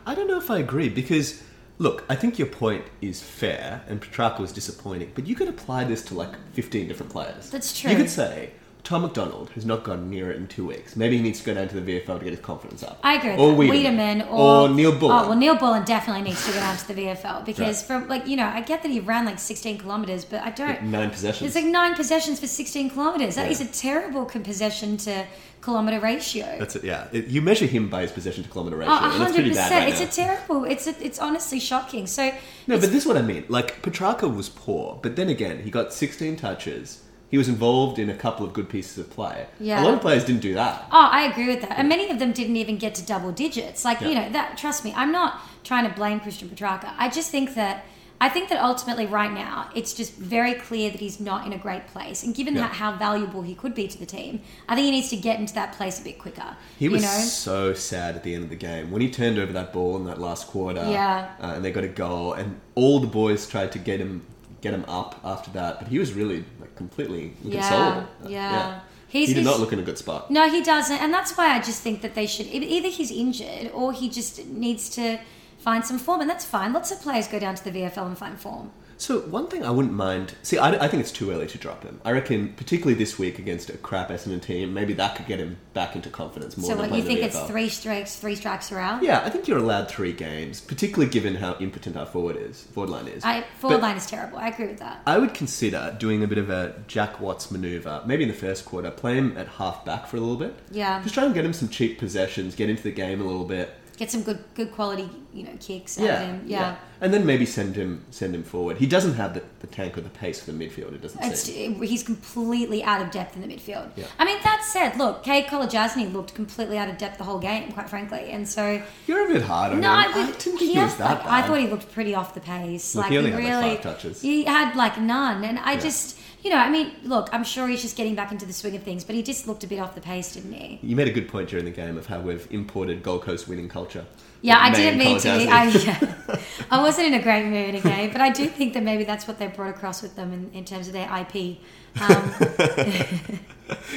I 0.06 0.14
don't 0.14 0.26
know 0.28 0.38
if 0.38 0.50
I 0.50 0.58
agree 0.58 0.88
because, 0.88 1.42
look, 1.78 2.04
I 2.08 2.16
think 2.16 2.38
your 2.38 2.48
point 2.48 2.84
is 3.00 3.22
fair, 3.22 3.82
and 3.88 4.00
Petracca 4.00 4.40
was 4.40 4.52
disappointing, 4.52 5.12
but 5.14 5.26
you 5.26 5.34
could 5.34 5.48
apply 5.48 5.84
this 5.84 6.02
to 6.04 6.14
like 6.14 6.34
15 6.52 6.88
different 6.88 7.10
players. 7.10 7.50
That's 7.50 7.78
true. 7.78 7.90
You 7.90 7.96
could 7.96 8.10
say, 8.10 8.50
Tom 8.88 9.02
McDonald 9.02 9.50
has 9.50 9.66
not 9.66 9.84
gone 9.84 10.08
near 10.08 10.30
it 10.30 10.36
in 10.38 10.46
two 10.46 10.66
weeks. 10.66 10.96
Maybe 10.96 11.18
he 11.18 11.22
needs 11.22 11.40
to 11.40 11.44
go 11.44 11.52
down 11.52 11.68
to 11.68 11.78
the 11.78 12.00
VFL 12.00 12.20
to 12.20 12.24
get 12.24 12.30
his 12.30 12.40
confidence 12.40 12.82
up. 12.82 12.98
I 13.02 13.16
agree 13.16 13.32
or. 13.32 13.52
Weideman. 13.52 14.22
Weideman 14.22 14.30
or, 14.30 14.62
or 14.62 14.68
Neal-Bullen. 14.70 15.14
Oh 15.26 15.28
well, 15.28 15.36
Neal-Bullen 15.36 15.84
definitely 15.84 16.22
needs 16.22 16.42
to 16.46 16.52
go 16.52 16.58
down 16.60 16.74
to 16.78 16.88
the 16.88 16.94
VFL 16.94 17.44
because 17.44 17.58
Right. 17.90 18.00
from 18.00 18.08
like 18.08 18.26
you 18.26 18.34
know 18.34 18.46
I 18.46 18.62
get 18.62 18.82
that 18.82 18.90
he 18.90 19.00
ran 19.00 19.26
like 19.26 19.38
16 19.40 19.76
kilometers, 19.76 20.24
but 20.24 20.40
I 20.42 20.50
don't. 20.52 20.84
Nine 20.84 21.10
possessions. 21.10 21.48
It's 21.48 21.54
like 21.62 21.70
nine 21.70 21.96
possessions 21.96 22.40
for 22.40 22.46
16 22.46 22.88
kilometers. 22.88 23.34
That 23.34 23.44
Yeah. 23.44 23.50
is 23.50 23.60
a 23.60 23.66
terrible 23.66 24.24
possession 24.24 24.96
to 24.98 25.26
kilometer 25.60 26.00
ratio. 26.00 26.46
That's 26.58 26.76
it, 26.76 26.84
yeah. 26.84 27.08
It, 27.12 27.26
you 27.26 27.42
measure 27.42 27.66
him 27.66 27.90
by 27.90 28.00
his 28.02 28.12
possession 28.12 28.42
to 28.44 28.48
kilometre 28.48 28.76
ratio, 28.78 28.94
Oh, 28.94 29.10
and 29.12 29.22
it's 29.22 29.32
pretty 29.34 29.52
bad 29.52 29.70
100%. 29.70 29.74
right 29.76 29.84
oh, 29.84 29.88
it's 29.90 30.00
now. 30.00 30.24
a 30.24 30.26
terrible. 30.28 30.64
It's 30.64 30.86
a, 30.86 31.04
it's 31.04 31.18
honestly 31.18 31.60
shocking. 31.60 32.06
So 32.06 32.30
No, 32.66 32.78
but 32.80 32.90
this 32.90 33.02
is 33.02 33.06
what 33.06 33.18
I 33.18 33.22
mean. 33.22 33.44
Like 33.48 33.82
Petracca 33.82 34.34
was 34.34 34.48
poor, 34.48 34.98
but 35.02 35.16
then 35.16 35.28
again, 35.28 35.62
he 35.62 35.70
got 35.70 35.92
16 35.92 36.36
touches. 36.36 37.02
He 37.30 37.36
was 37.36 37.48
involved 37.48 37.98
in 37.98 38.08
a 38.08 38.14
couple 38.14 38.46
of 38.46 38.52
good 38.54 38.68
pieces 38.70 38.96
of 38.98 39.10
play. 39.10 39.46
Yeah. 39.60 39.82
A 39.82 39.84
lot 39.84 39.94
of 39.94 40.00
players 40.00 40.24
didn't 40.24 40.40
do 40.40 40.54
that. 40.54 40.86
Oh, 40.90 41.08
I 41.12 41.22
agree 41.24 41.48
with 41.48 41.60
that. 41.60 41.78
And 41.78 41.88
many 41.88 42.10
of 42.10 42.18
them 42.18 42.32
didn't 42.32 42.56
even 42.56 42.78
get 42.78 42.94
to 42.96 43.04
double 43.04 43.32
digits. 43.32 43.84
Like, 43.84 44.00
you 44.00 44.14
know, 44.14 44.30
that 44.30 44.56
trust 44.56 44.84
me, 44.84 44.94
I'm 44.96 45.12
not 45.12 45.40
trying 45.62 45.86
to 45.88 45.94
blame 45.94 46.20
Christian 46.20 46.48
Petracca. 46.48 46.94
I 46.96 47.10
just 47.10 47.30
think 47.30 47.54
that 47.54 47.84
I 48.20 48.28
think 48.28 48.48
that 48.48 48.60
ultimately 48.60 49.06
right 49.06 49.30
now 49.30 49.70
it's 49.76 49.94
just 49.94 50.14
very 50.14 50.54
clear 50.54 50.90
that 50.90 50.98
he's 51.00 51.20
not 51.20 51.46
in 51.46 51.52
a 51.52 51.58
great 51.58 51.86
place. 51.88 52.24
And 52.24 52.34
given 52.34 52.56
Yeah. 52.56 52.66
how, 52.66 52.90
how 52.92 52.98
valuable 52.98 53.42
he 53.42 53.54
could 53.54 53.74
be 53.76 53.86
to 53.86 53.96
the 53.98 54.06
team, 54.06 54.40
I 54.68 54.74
think 54.74 54.86
he 54.86 54.90
needs 54.90 55.10
to 55.10 55.16
get 55.16 55.38
into 55.38 55.54
that 55.54 55.74
place 55.74 56.00
a 56.00 56.02
bit 56.02 56.18
quicker. 56.18 56.56
He 56.78 56.88
was 56.88 57.02
know? 57.02 57.08
so 57.08 57.74
sad 57.74 58.16
at 58.16 58.24
the 58.24 58.34
end 58.34 58.42
of 58.42 58.50
the 58.50 58.56
game 58.56 58.90
when 58.90 59.02
he 59.02 59.10
turned 59.10 59.38
over 59.38 59.52
that 59.52 59.72
ball 59.72 59.96
in 59.96 60.04
that 60.06 60.18
last 60.20 60.48
quarter. 60.48 60.80
Yeah. 60.90 61.30
uh, 61.40 61.52
and 61.56 61.64
they 61.64 61.70
got 61.70 61.84
a 61.84 61.88
goal, 61.88 62.32
and 62.32 62.60
all 62.74 62.98
the 62.98 63.06
boys 63.06 63.46
tried 63.46 63.70
to 63.72 63.78
get 63.78 64.00
him 64.00 64.22
get 64.60 64.74
him 64.74 64.84
up 64.88 65.20
after 65.24 65.50
that, 65.52 65.78
but 65.78 65.88
he 65.88 65.98
was 65.98 66.12
really 66.12 66.44
like 66.60 66.74
completely 66.76 67.34
inconsolable. 67.44 68.08
Uh, 68.24 68.28
yeah. 68.28 68.80
he 69.08 69.18
He's- 69.20 69.28
did 69.30 69.36
he's- 69.36 69.46
not 69.46 69.60
look 69.60 69.72
in 69.72 69.78
a 69.78 69.82
good 69.82 69.98
spot. 69.98 70.30
No, 70.30 70.48
he 70.50 70.62
doesn't, 70.62 70.96
and 70.98 71.12
that's 71.12 71.36
why 71.36 71.54
I 71.56 71.60
just 71.60 71.80
think 71.82 72.02
that 72.02 72.14
they 72.14 72.26
should 72.26 72.46
either 72.46 72.88
he's 72.88 73.10
injured 73.10 73.70
or 73.72 73.92
he 73.92 74.08
just 74.08 74.44
needs 74.46 74.88
to 74.90 75.18
find 75.58 75.84
some 75.84 75.98
form, 75.98 76.20
and 76.20 76.28
that's 76.30 76.44
fine. 76.44 76.72
Lots 76.72 76.90
of 76.90 77.00
players 77.00 77.26
go 77.28 77.38
down 77.38 77.54
to 77.56 77.64
the 77.64 77.70
VFL 77.70 78.06
and 78.06 78.16
find 78.18 78.38
form. 78.38 78.70
So 78.98 79.20
one 79.20 79.46
thing 79.46 79.64
I 79.64 79.70
wouldn't 79.70 79.94
mind. 79.94 80.34
See, 80.42 80.58
I, 80.58 80.70
I 80.84 80.88
think 80.88 81.00
it's 81.00 81.12
too 81.12 81.30
early 81.30 81.46
to 81.46 81.58
drop 81.58 81.84
him. 81.84 82.00
I 82.04 82.10
reckon, 82.10 82.52
particularly 82.54 82.94
this 82.94 83.16
week 83.18 83.38
against 83.38 83.70
a 83.70 83.76
crap 83.78 84.08
Essendon 84.08 84.42
team, 84.42 84.74
maybe 84.74 84.92
that 84.94 85.14
could 85.14 85.26
get 85.26 85.38
him 85.38 85.56
back 85.72 85.94
into 85.94 86.10
confidence 86.10 86.56
more. 86.56 86.70
so, 86.70 86.76
than 86.76 86.90
what 86.90 86.96
you 86.98 87.04
think 87.04 87.20
it's 87.20 87.38
three 87.44 87.68
strikes, 87.68 88.16
three 88.16 88.34
strikes 88.34 88.72
are 88.72 88.80
out? 88.80 89.02
Yeah, 89.02 89.22
I 89.24 89.30
think 89.30 89.46
you're 89.46 89.58
allowed 89.58 89.88
three 89.88 90.12
games, 90.12 90.60
particularly 90.60 91.10
given 91.10 91.36
how 91.36 91.56
impotent 91.60 91.96
our 91.96 92.06
forward 92.06 92.36
is, 92.36 92.64
forward 92.64 92.90
line 92.90 93.06
is. 93.06 93.24
I 93.24 93.44
forward 93.58 93.76
But- 93.76 93.82
line 93.82 93.96
is 93.96 94.06
terrible. 94.06 94.38
I 94.38 94.48
agree 94.48 94.66
with 94.66 94.80
that. 94.80 95.00
I 95.06 95.18
would 95.18 95.32
consider 95.32 95.96
doing 95.98 96.24
a 96.24 96.26
bit 96.26 96.38
of 96.38 96.50
a 96.50 96.74
Jack 96.88 97.20
Watts 97.20 97.52
maneuver, 97.52 98.02
maybe 98.04 98.24
in 98.24 98.28
the 98.28 98.34
first 98.34 98.64
quarter, 98.64 98.90
play 98.90 99.14
him 99.14 99.36
at 99.38 99.46
half 99.46 99.84
back 99.84 100.08
for 100.08 100.16
a 100.16 100.20
little 100.20 100.36
bit. 100.36 100.54
Yeah. 100.72 101.00
Just 101.02 101.14
try 101.14 101.24
and 101.24 101.32
get 101.34 101.44
him 101.44 101.52
some 101.52 101.68
cheap 101.68 102.00
possessions, 102.00 102.56
get 102.56 102.68
into 102.68 102.82
the 102.82 102.90
game 102.92 103.20
a 103.20 103.24
little 103.24 103.44
bit. 103.44 103.74
Get 103.98 104.10
some 104.12 104.22
good, 104.22 104.38
good 104.54 104.70
quality, 104.72 105.10
you 105.34 105.42
know, 105.42 105.50
kicks 105.60 105.98
out 105.98 106.08
of 106.08 106.20
him. 106.20 106.42
Yeah. 106.46 106.76
And 107.00 107.12
then 107.12 107.26
maybe 107.26 107.44
send 107.44 107.74
him 107.76 108.04
send 108.10 108.32
him 108.34 108.44
forward. 108.44 108.76
He 108.78 108.86
doesn't 108.86 109.14
have 109.14 109.34
the, 109.34 109.42
the 109.60 109.66
tank 109.66 109.98
or 109.98 110.02
the 110.02 110.08
pace 110.08 110.40
for 110.40 110.52
the 110.52 110.58
midfield, 110.58 110.92
it 110.94 111.02
doesn't 111.02 111.22
It's, 111.24 111.42
seem. 111.42 111.82
he's 111.82 112.02
completely 112.04 112.82
out 112.84 113.02
of 113.02 113.10
depth 113.10 113.34
in 113.36 113.42
the 113.42 113.48
midfield. 113.48 113.90
Yeah. 113.96 114.06
I 114.20 114.24
mean, 114.24 114.38
that 114.44 114.64
said, 114.64 114.96
look, 114.96 115.24
Kay 115.24 115.42
Kolodjashnij 115.42 116.12
looked 116.12 116.34
completely 116.34 116.78
out 116.78 116.88
of 116.88 116.96
depth 116.96 117.18
the 117.18 117.24
whole 117.24 117.38
game, 117.40 117.72
quite 117.72 117.88
frankly. 117.90 118.30
And 118.30 118.48
so, 118.48 118.80
You're 119.08 119.28
a 119.28 119.32
bit 119.32 119.42
hard 119.42 119.72
on 119.72 119.80
no, 119.80 119.88
him. 119.92 119.96
I, 119.98 120.04
I 120.06 120.12
didn't 120.12 120.34
think 120.36 120.60
he 120.60 120.78
was 120.78 120.96
that 120.96 121.04
like, 121.10 121.24
bad. 121.24 121.44
I 121.44 121.46
thought 121.46 121.58
he 121.58 121.66
looked 121.66 121.92
pretty 121.92 122.14
off 122.14 122.34
the 122.34 122.40
pace. 122.40 122.94
Look, 122.94 123.04
like, 123.04 123.12
he 123.12 123.18
only 123.18 123.30
had, 123.32 123.40
like, 123.40 123.48
really, 123.48 123.74
five 123.76 123.82
touches. 123.82 124.22
He 124.22 124.44
had 124.44 124.76
like 124.76 125.00
none. 125.00 125.44
And 125.44 125.58
I 125.58 125.72
Yeah. 125.72 125.80
just, 125.80 126.17
you 126.42 126.50
know, 126.50 126.56
I 126.56 126.70
mean, 126.70 126.92
look, 127.02 127.28
I'm 127.32 127.44
sure 127.44 127.66
he's 127.66 127.82
just 127.82 127.96
getting 127.96 128.14
back 128.14 128.30
into 128.30 128.46
the 128.46 128.52
swing 128.52 128.76
of 128.76 128.82
things, 128.82 129.04
but 129.04 129.14
he 129.14 129.22
just 129.22 129.46
looked 129.48 129.64
a 129.64 129.66
bit 129.66 129.80
off 129.80 129.94
the 129.94 130.00
pace, 130.00 130.34
didn't 130.34 130.52
he? 130.52 130.78
You 130.82 130.94
made 130.94 131.08
a 131.08 131.12
good 131.12 131.28
point 131.28 131.48
during 131.48 131.64
the 131.64 131.70
game 131.70 131.96
of 131.96 132.06
how 132.06 132.20
we've 132.20 132.46
imported 132.50 133.02
Gold 133.02 133.22
Coast 133.22 133.48
winning 133.48 133.68
culture. 133.68 134.04
Yeah, 134.40 134.58
I 134.60 134.70
didn't 134.70 134.98
mean 134.98 135.18
to. 135.20 135.30
I, 135.30 135.64
yeah. 135.64 136.14
I 136.70 136.80
wasn't 136.80 137.08
in 137.08 137.14
a 137.14 137.22
great 137.22 137.46
mood, 137.46 137.74
okay? 137.76 138.08
But 138.08 138.20
I 138.20 138.30
do 138.30 138.46
think 138.46 138.74
that 138.74 138.82
maybe 138.82 139.04
that's 139.04 139.26
what 139.26 139.38
they 139.38 139.48
brought 139.48 139.70
across 139.70 140.02
with 140.02 140.14
them 140.16 140.32
in, 140.32 140.50
in 140.52 140.64
terms 140.64 140.86
of 140.86 140.92
their 140.92 141.06
IP. 141.06 141.58
Um, 142.00 142.32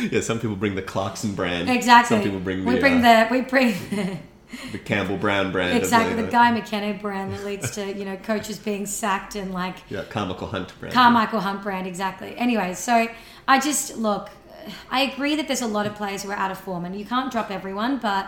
yeah, 0.11 0.21
some 0.21 0.39
people 0.39 0.55
bring 0.55 0.75
the 0.75 0.81
Clarkson 0.81 1.35
brand. 1.35 1.69
exactly. 1.69 2.17
Some 2.17 2.23
people 2.23 2.39
bring 2.39 2.65
the, 2.65 2.71
we 2.71 2.79
bring 2.79 3.05
uh, 3.05 3.27
the 3.29 3.35
we 3.35 3.41
bring 3.41 3.73
the 3.91 4.17
Campbell 4.85 5.17
Brown 5.17 5.51
brand. 5.51 5.77
exactly 5.77 6.15
the, 6.15 6.23
the 6.23 6.31
Guy 6.31 6.51
McKenna 6.51 6.93
brand 6.93 7.33
that 7.33 7.45
leads 7.45 7.71
to 7.71 7.85
you 7.93 8.05
know 8.05 8.17
coaches 8.17 8.57
being 8.59 8.85
sacked 8.85 9.35
and 9.35 9.53
like 9.53 9.77
Yeah, 9.89 10.03
Carmichael 10.03 10.47
Hunt 10.47 10.77
brand. 10.79 10.93
Carmichael 10.93 11.39
Hunt 11.39 11.61
brand 11.63 11.87
exactly. 11.87 12.35
Anyway, 12.37 12.73
so 12.73 13.07
I 13.47 13.59
just 13.59 13.97
look. 13.97 14.29
I 14.91 15.01
agree 15.01 15.35
that 15.35 15.47
there's 15.47 15.61
a 15.61 15.67
lot 15.67 15.87
of 15.87 15.95
players 15.95 16.21
who 16.23 16.29
are 16.31 16.35
out 16.37 16.51
of 16.51 16.59
form, 16.59 16.85
and 16.85 16.95
you 16.97 17.05
can't 17.05 17.31
drop 17.31 17.49
everyone, 17.51 17.97
but. 17.97 18.27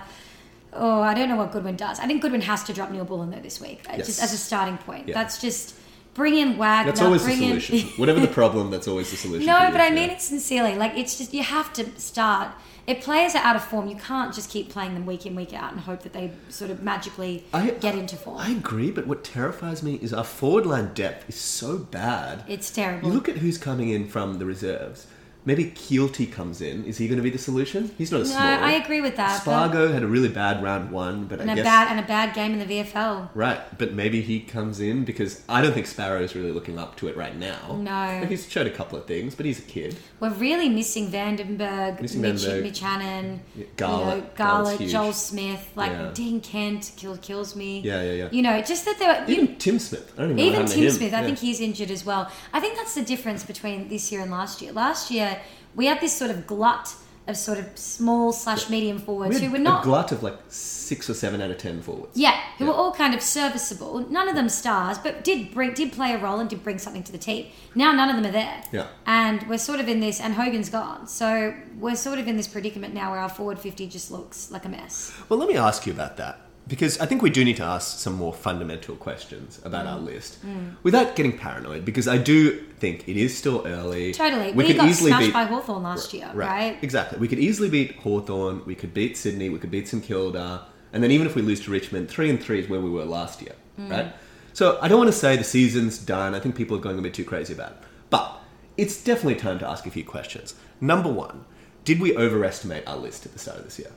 Oh, 0.76 1.02
I 1.04 1.14
don't 1.14 1.30
know 1.30 1.36
what 1.36 1.52
Goodwin 1.52 1.76
does. 1.76 2.00
I 2.00 2.08
think 2.08 2.24
Goodwin 2.24 2.42
has 2.42 2.64
to 2.64 2.74
drop 2.74 2.90
Neal-Bullen 2.90 3.30
though 3.30 3.40
this 3.40 3.62
week, 3.62 3.86
uh, 3.88 3.94
Yes. 3.96 4.08
just 4.08 4.24
as 4.24 4.34
a 4.34 4.38
starting 4.38 4.80
point. 4.80 5.08
Yeah. 5.08 5.14
That's 5.14 5.40
just 5.40 5.76
bring 6.16 6.36
in 6.36 6.58
Wagner. 6.58 6.92
That's 6.92 7.02
always 7.04 7.22
the 7.22 7.28
bring 7.28 7.44
in- 7.44 7.62
solution. 7.62 7.90
Whatever 7.98 8.20
the 8.20 8.28
problem, 8.28 8.72
that's 8.72 8.88
always 8.88 9.12
the 9.12 9.18
solution. 9.18 9.46
No, 9.46 9.70
but 9.72 9.80
I 9.80 9.92
mean 9.92 10.10
yeah. 10.10 10.16
it 10.16 10.22
sincerely. 10.24 10.74
Like 10.76 10.98
it's 10.98 11.16
just 11.16 11.32
you 11.32 11.44
have 11.44 11.72
to 11.74 11.86
start. 12.00 12.50
If 12.86 13.04
players 13.04 13.34
are 13.34 13.40
out 13.44 13.56
of 13.56 13.64
form, 13.64 13.88
you 13.88 13.96
can't 13.96 14.34
just 14.34 14.50
keep 14.50 14.70
playing 14.70 14.94
them 14.94 15.06
week 15.06 15.26
in 15.26 15.36
week 15.36 15.54
out 15.54 15.72
and 15.72 15.82
hope 15.82 16.02
that 16.04 16.12
they 16.12 16.32
sort 16.50 16.70
of 16.70 16.84
magically 16.84 17.46
I- 17.54 17.70
get 17.72 17.96
into 17.96 18.18
form. 18.18 18.38
I 18.40 18.50
agree, 18.50 18.92
but 18.92 19.08
what 19.08 19.24
terrifies 19.24 19.82
me 19.82 19.96
is 20.02 20.14
our 20.14 20.24
forward 20.26 20.66
line 20.66 20.94
depth 20.94 21.30
is 21.30 21.36
so 21.36 21.78
bad. 21.78 22.44
it's 22.48 22.70
terrible. 22.72 23.08
You 23.08 23.14
look 23.14 23.30
at 23.30 23.38
who's 23.38 23.58
coming 23.58 23.90
in 23.90 24.08
from 24.10 24.38
the 24.38 24.46
reserves. 24.46 25.08
Maybe 25.46 25.66
Keelty 25.72 26.32
comes 26.32 26.62
in. 26.62 26.86
Is 26.86 26.98
he 26.98 27.08
going 27.08 27.18
to 27.18 27.24
be 27.24 27.30
the 27.30 27.38
solution? 27.38 27.92
He's 27.98 28.12
not 28.12 28.22
a 28.22 28.24
no, 28.24 28.30
small. 28.30 28.42
I 28.42 28.72
agree 28.74 29.02
with 29.02 29.18
that. 29.18 29.42
Spargo 29.42 29.92
had 29.92 30.02
a 30.02 30.08
really 30.08 30.30
bad 30.30 30.64
round 30.64 30.92
one, 30.92 31.26
but 31.26 31.42
and 31.42 31.50
I 31.50 31.54
a 31.54 31.56
guess 31.58 31.66
bad 31.66 31.88
and 31.92 32.00
a 32.00 32.08
bad 32.08 32.34
game 32.34 32.54
in 32.54 32.60
the 32.66 32.66
VFL. 32.66 33.30
right. 33.34 33.60
But 33.78 33.94
maybe 33.94 34.22
he 34.22 34.40
comes 34.40 34.80
in 34.80 35.04
because 35.04 35.42
I 35.50 35.62
don't 35.62 35.74
think 35.74 35.88
Sparrow's 35.88 36.34
really 36.36 36.52
looking 36.52 36.80
up 36.80 36.96
to 36.98 37.08
it 37.10 37.18
right 37.18 37.36
now. 37.36 37.76
No. 37.78 37.92
Like, 38.22 38.30
he's 38.30 38.50
showed 38.50 38.68
a 38.68 38.72
couple 38.72 38.98
of 38.98 39.06
things, 39.06 39.36
but 39.36 39.46
he's 39.46 39.60
a 39.60 39.64
kid. 39.64 39.98
We're 40.20 40.30
really 40.30 40.70
missing 40.70 41.12
Vandenberg, 41.12 42.02
Missing 42.02 42.22
Mitch, 42.22 42.36
Vandenberg. 42.36 42.64
Mitch 42.64 42.80
Hannan, 42.80 43.42
Yeah, 43.56 43.64
you 43.66 43.70
know, 43.78 44.24
Garlett. 44.36 44.80
Joel 44.80 45.14
Smith, 45.14 45.70
like 45.76 45.92
Yeah. 45.92 46.12
Dean 46.14 46.40
Kent 46.40 46.92
kill, 46.96 47.18
kills 47.18 47.56
me. 47.56 47.82
Yeah, 47.82 48.02
yeah, 48.02 48.12
yeah. 48.14 48.30
You 48.32 48.42
know, 48.42 48.62
just 48.62 48.86
that 48.86 48.98
there. 49.00 49.26
You, 49.28 49.44
Even 49.44 49.56
Tim 49.58 49.80
Smith. 49.80 50.14
I 50.18 50.22
don't 50.22 50.32
even 50.32 50.38
know 50.38 50.44
Even 50.44 50.54
happened 50.62 50.74
to 50.74 50.80
Tim. 50.82 50.92
Smith, 50.92 51.14
I 51.14 51.20
Yeah. 51.20 51.26
think 51.26 51.40
he's 51.40 51.60
injured 51.60 51.92
as 51.92 52.06
well. 52.06 52.32
I 52.54 52.60
think 52.60 52.78
that's 52.78 52.96
the 52.96 53.04
difference 53.04 53.44
between 53.44 53.90
this 53.90 54.12
year 54.12 54.22
and 54.22 54.32
last 54.32 54.62
year. 54.62 54.72
Last 54.72 55.12
year, 55.12 55.33
we 55.76 55.86
had 55.88 56.00
this 56.02 56.14
sort 56.16 56.32
of 56.32 56.46
glut 56.48 56.96
of 57.26 57.38
sort 57.38 57.58
of 57.58 57.66
small 57.78 58.34
slash 58.34 58.70
medium 58.70 59.00
forwards 59.00 59.40
We 59.40 59.46
who 59.46 59.54
were 59.54 59.58
not 59.58 59.84
a 59.84 59.86
glut 59.86 60.12
of 60.12 60.24
like 60.24 60.38
six 60.50 61.10
or 61.10 61.14
seven 61.14 61.42
out 61.42 61.52
of 61.52 61.58
ten 61.58 61.82
forwards. 61.82 62.18
yeah, 62.18 62.38
who 62.58 62.66
Yeah. 62.66 62.72
were 62.72 62.76
all 62.76 62.92
kind 62.92 63.14
of 63.16 63.22
serviceable. 63.22 64.06
None 64.10 64.28
of 64.28 64.36
them 64.36 64.50
stars, 64.50 64.98
but 64.98 65.24
did 65.24 65.54
bring 65.54 65.74
did 65.74 65.94
play 65.94 66.12
a 66.14 66.18
role 66.18 66.40
and 66.42 66.50
did 66.50 66.64
bring 66.64 66.80
something 66.80 67.02
to 67.04 67.14
the 67.14 67.18
team. 67.18 67.46
Now 67.76 67.94
none 67.94 68.10
of 68.10 68.18
them 68.18 68.26
are 68.26 68.32
there. 68.34 68.62
Yeah. 68.74 68.88
And 69.06 69.48
we're 69.48 69.58
sort 69.58 69.80
of 69.80 69.88
in 69.88 70.02
this 70.02 70.20
and 70.20 70.34
Hogan's 70.34 70.70
gone. 70.70 71.08
So 71.08 71.54
we're 71.80 71.96
sort 71.96 72.20
of 72.20 72.28
in 72.28 72.36
this 72.36 72.48
predicament 72.48 72.94
now 72.94 73.12
where 73.12 73.20
our 73.22 73.30
forward 73.30 73.58
50 73.58 73.88
just 73.88 74.12
looks 74.12 74.52
like 74.52 74.66
a 74.66 74.70
mess. 74.70 75.14
Well, 75.30 75.40
let 75.40 75.48
me 75.48 75.56
ask 75.56 75.86
you 75.88 75.94
about 75.94 76.18
that 76.18 76.42
because 76.68 77.00
I 77.00 77.06
think 77.06 77.22
we 77.22 77.30
do 77.30 77.44
need 77.44 77.58
to 77.58 77.64
ask 77.64 78.00
some 78.00 78.14
more 78.14 78.34
fundamental 78.34 78.96
questions 78.96 79.60
about 79.66 79.86
Mm. 79.86 79.92
our 79.94 80.00
list 80.00 80.38
without 80.84 81.16
getting 81.16 81.38
paranoid. 81.38 81.84
Because 81.84 82.08
I 82.08 82.18
do 82.18 82.60
think 82.80 83.08
it 83.08 83.18
is 83.18 83.38
still 83.38 83.64
early. 83.66 84.14
Totally. 84.14 84.48
we 84.54 84.64
We, 84.64 84.68
could 84.68 84.78
got 84.78 84.88
easily 84.90 85.12
smashed 85.12 85.26
beat. 85.28 85.34
by 85.34 85.44
Hawthorn 85.44 85.84
last 85.84 86.14
year, 86.14 86.30
right? 86.34 86.78
Exactly. 86.82 87.20
We 87.20 87.28
could 87.28 87.40
easily 87.40 87.70
beat 87.70 87.96
Hawthorn. 87.98 88.62
We 88.66 88.76
could 88.76 88.94
beat 88.94 89.18
Sydney. 89.18 89.50
We 89.50 89.60
could 89.60 89.72
beat 89.72 89.88
St 89.90 90.04
Kilda. 90.04 90.62
And 90.94 91.04
then 91.04 91.12
even 91.12 91.28
if 91.28 91.36
we 91.36 91.42
lose 91.42 91.60
to 91.62 91.72
Richmond, 91.72 92.10
three 92.10 92.30
and 92.30 92.42
three 92.42 92.60
is 92.60 92.70
where 92.70 92.80
we 92.80 92.90
were 92.90 93.04
last 93.06 93.42
year, 93.42 93.56
Mm. 93.80 93.90
right? 93.92 94.14
So 94.54 94.78
I 94.82 94.88
don't 94.88 95.00
want 95.00 95.12
to 95.12 95.18
say 95.18 95.36
the 95.36 95.44
season's 95.44 95.98
done. 95.98 96.34
I 96.36 96.40
think 96.40 96.56
people 96.56 96.78
are 96.78 96.82
going 96.82 97.00
a 97.00 97.02
bit 97.02 97.14
too 97.14 97.24
crazy 97.26 97.52
about 97.54 97.72
it. 97.72 97.78
But 98.10 98.40
it's 98.78 99.04
definitely 99.04 99.36
time 99.36 99.58
to 99.60 99.68
ask 99.68 99.86
a 99.88 99.92
few 99.92 100.04
questions. 100.06 100.54
Number 100.80 101.10
one, 101.12 101.46
did 101.84 102.00
we 102.00 102.16
overestimate 102.16 102.88
our 102.88 102.96
list 102.98 103.26
at 103.26 103.34
the 103.34 103.40
start 103.40 103.58
of 103.58 103.66
this 103.66 103.80
year? 103.80 103.90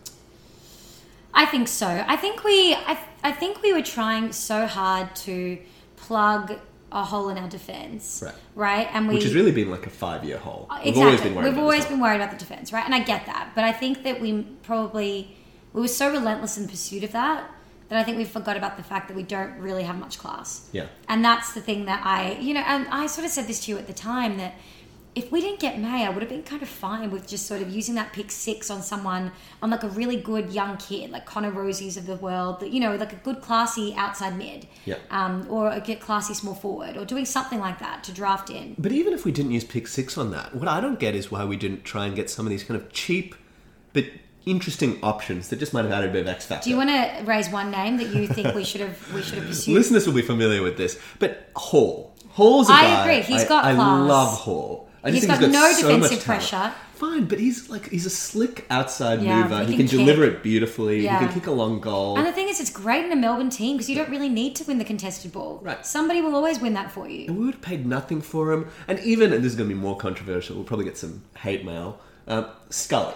I 1.36 1.44
think 1.46 1.68
so. 1.68 1.86
I 1.86 2.16
think 2.16 2.42
we 2.42 2.74
I, 2.74 2.98
I 3.22 3.30
think 3.30 3.62
we 3.62 3.72
were 3.72 3.82
trying 3.82 4.32
so 4.32 4.66
hard 4.66 5.14
to 5.26 5.58
plug 5.96 6.58
a 6.90 7.04
hole 7.04 7.28
in 7.28 7.36
our 7.36 7.48
defense. 7.48 8.22
Right. 8.24 8.34
Right? 8.54 8.88
And 8.92 9.06
we 9.06 9.14
Which 9.14 9.24
has 9.24 9.34
really 9.34 9.52
been 9.52 9.70
like 9.70 9.86
a 9.86 9.90
five-year 9.90 10.38
hole. 10.38 10.66
Exactly. 10.70 10.90
We've 10.90 11.04
always 11.04 11.20
been 11.20 11.34
worried. 11.34 11.48
We've 11.48 11.58
always 11.58 11.86
been 11.86 12.00
worried 12.00 12.16
about 12.16 12.30
the 12.30 12.38
defense, 12.38 12.72
right? 12.72 12.84
And 12.84 12.94
I 12.94 13.00
get 13.00 13.26
that, 13.26 13.52
but 13.54 13.64
I 13.64 13.72
think 13.72 14.02
that 14.04 14.20
we 14.20 14.42
probably 14.62 15.36
we 15.72 15.82
were 15.82 15.88
so 15.88 16.10
relentless 16.10 16.56
in 16.56 16.68
pursuit 16.68 17.04
of 17.04 17.12
that 17.12 17.50
that 17.88 17.98
I 17.98 18.02
think 18.02 18.16
we 18.16 18.24
forgot 18.24 18.56
about 18.56 18.76
the 18.76 18.82
fact 18.82 19.08
that 19.08 19.16
we 19.16 19.22
don't 19.22 19.58
really 19.58 19.84
have 19.84 19.98
much 19.98 20.18
class. 20.18 20.68
Yeah. 20.72 20.86
And 21.08 21.24
that's 21.24 21.52
the 21.54 21.60
thing 21.60 21.84
that 21.84 22.04
I, 22.04 22.32
you 22.38 22.54
know, 22.54 22.64
and 22.66 22.88
I 22.88 23.06
sort 23.06 23.24
of 23.24 23.30
said 23.30 23.46
this 23.46 23.64
to 23.66 23.72
you 23.72 23.78
at 23.78 23.86
the 23.86 23.92
time 23.92 24.38
that 24.38 24.54
if 25.16 25.32
we 25.32 25.40
didn't 25.40 25.58
get 25.60 25.78
May, 25.80 26.04
I 26.06 26.10
would 26.10 26.20
have 26.22 26.28
been 26.28 26.42
kind 26.42 26.62
of 26.62 26.68
fine 26.68 27.10
with 27.10 27.26
just 27.26 27.46
sort 27.46 27.62
of 27.62 27.70
using 27.70 27.94
that 27.96 28.12
pick 28.12 28.30
six 28.30 28.70
on 28.70 28.82
someone, 28.82 29.32
on 29.62 29.70
like 29.70 29.82
a 29.82 29.88
really 29.88 30.16
good 30.16 30.52
young 30.52 30.76
kid, 30.76 31.10
like 31.10 31.24
Connor 31.26 31.50
Rozees 31.50 31.96
of 31.96 32.06
the 32.06 32.16
world, 32.16 32.60
that 32.60 32.70
you 32.70 32.78
know, 32.80 32.94
like 32.96 33.12
a 33.14 33.16
good 33.16 33.40
classy 33.40 33.94
outside 33.96 34.36
mid, 34.36 34.66
Yeah. 34.84 34.96
um, 35.10 35.46
or 35.50 35.70
a 35.72 35.80
get 35.80 36.00
classy 36.00 36.34
small 36.34 36.54
forward, 36.54 36.96
or 36.98 37.04
doing 37.04 37.24
something 37.24 37.58
like 37.58 37.78
that 37.80 38.04
to 38.04 38.12
draft 38.12 38.50
in. 38.50 38.74
But 38.78 38.92
even 38.92 39.12
if 39.14 39.24
we 39.24 39.32
didn't 39.32 39.52
use 39.52 39.64
pick 39.64 39.86
six 39.88 40.18
on 40.18 40.30
that, 40.32 40.54
what 40.54 40.68
I 40.68 40.80
don't 40.80 41.00
get 41.00 41.14
is 41.16 41.30
why 41.30 41.44
we 41.46 41.56
didn't 41.56 41.84
try 41.84 42.06
and 42.06 42.14
get 42.14 42.28
some 42.30 42.44
of 42.46 42.50
these 42.50 42.62
kind 42.62 42.78
of 42.80 42.92
cheap 42.92 43.34
but 43.94 44.04
interesting 44.44 44.98
options 45.02 45.48
that 45.48 45.58
just 45.58 45.72
might 45.72 45.82
have 45.84 45.90
added 45.92 46.10
a 46.10 46.12
bit 46.12 46.22
of 46.22 46.28
X 46.28 46.44
factor. 46.46 46.64
Do 46.64 46.70
you 46.70 46.76
want 46.76 46.90
to 46.90 47.22
raise 47.24 47.48
one 47.48 47.70
name 47.70 47.96
that 47.96 48.08
you 48.14 48.26
think 48.28 48.54
we 48.54 48.62
should 48.64 48.82
have 48.82 49.12
we 49.14 49.22
should 49.22 49.38
have 49.38 49.46
pursued? 49.46 49.74
Listeners 49.74 50.06
will 50.06 50.14
be 50.14 50.22
familiar 50.22 50.62
with 50.62 50.76
this, 50.76 51.00
but 51.18 51.50
Hall. 51.56 52.14
Hall's 52.32 52.68
a 52.68 52.72
I 52.74 52.82
guy. 52.82 52.90
I 52.90 53.02
agree. 53.02 53.22
He's 53.34 53.44
I- 53.44 53.48
got 53.48 53.64
I 53.64 53.74
class. 53.74 54.08
love 54.08 54.28
Hall. 54.40 54.85
I 55.06 55.10
He's 55.12 55.26
got 55.26 55.38
he's 55.38 55.46
got 55.48 55.52
no 55.52 55.72
so 55.72 55.88
defensive 55.88 56.24
pressure. 56.24 56.74
Fine, 56.94 57.26
but 57.26 57.38
he's 57.38 57.68
like 57.68 57.90
he's 57.90 58.06
a 58.06 58.10
slick 58.10 58.64
outside 58.70 59.20
Yeah, 59.22 59.42
mover. 59.42 59.60
he 59.64 59.72
He, 59.72 59.76
can 59.76 59.86
can, 59.86 59.98
deliver 59.98 60.24
it 60.24 60.42
beautifully. 60.42 61.02
Yeah. 61.04 61.18
He 61.20 61.26
can 61.26 61.34
kick 61.34 61.46
a 61.46 61.52
long 61.52 61.78
goal. 61.78 62.16
And 62.16 62.26
the 62.26 62.32
thing 62.32 62.48
is, 62.48 62.58
it's 62.58 62.70
great 62.70 63.04
in 63.04 63.12
a 63.12 63.16
Melbourne 63.16 63.50
team 63.50 63.76
because 63.76 63.88
you 63.90 63.96
don't 63.96 64.08
really 64.08 64.30
need 64.30 64.56
to 64.56 64.64
win 64.64 64.78
the 64.78 64.84
contested 64.84 65.30
ball. 65.30 65.60
Right. 65.62 65.84
Somebody 65.84 66.22
will 66.22 66.34
always 66.34 66.58
win 66.58 66.72
that 66.74 66.90
for 66.90 67.06
you. 67.08 67.26
And 67.26 67.38
we 67.38 67.44
would 67.44 67.54
have 67.54 67.62
paid 67.62 67.86
nothing 67.86 68.22
for 68.22 68.50
him. 68.52 68.68
And 68.88 68.98
even, 69.00 69.32
and 69.34 69.44
this 69.44 69.52
is 69.52 69.56
going 69.58 69.68
to 69.68 69.74
be 69.74 69.80
more 69.80 69.96
controversial, 69.96 70.56
we'll 70.56 70.64
probably 70.64 70.86
get 70.86 70.96
some 70.96 71.22
hate 71.36 71.64
mail. 71.66 72.00
Um, 72.26 72.46
Scully. 72.70 73.14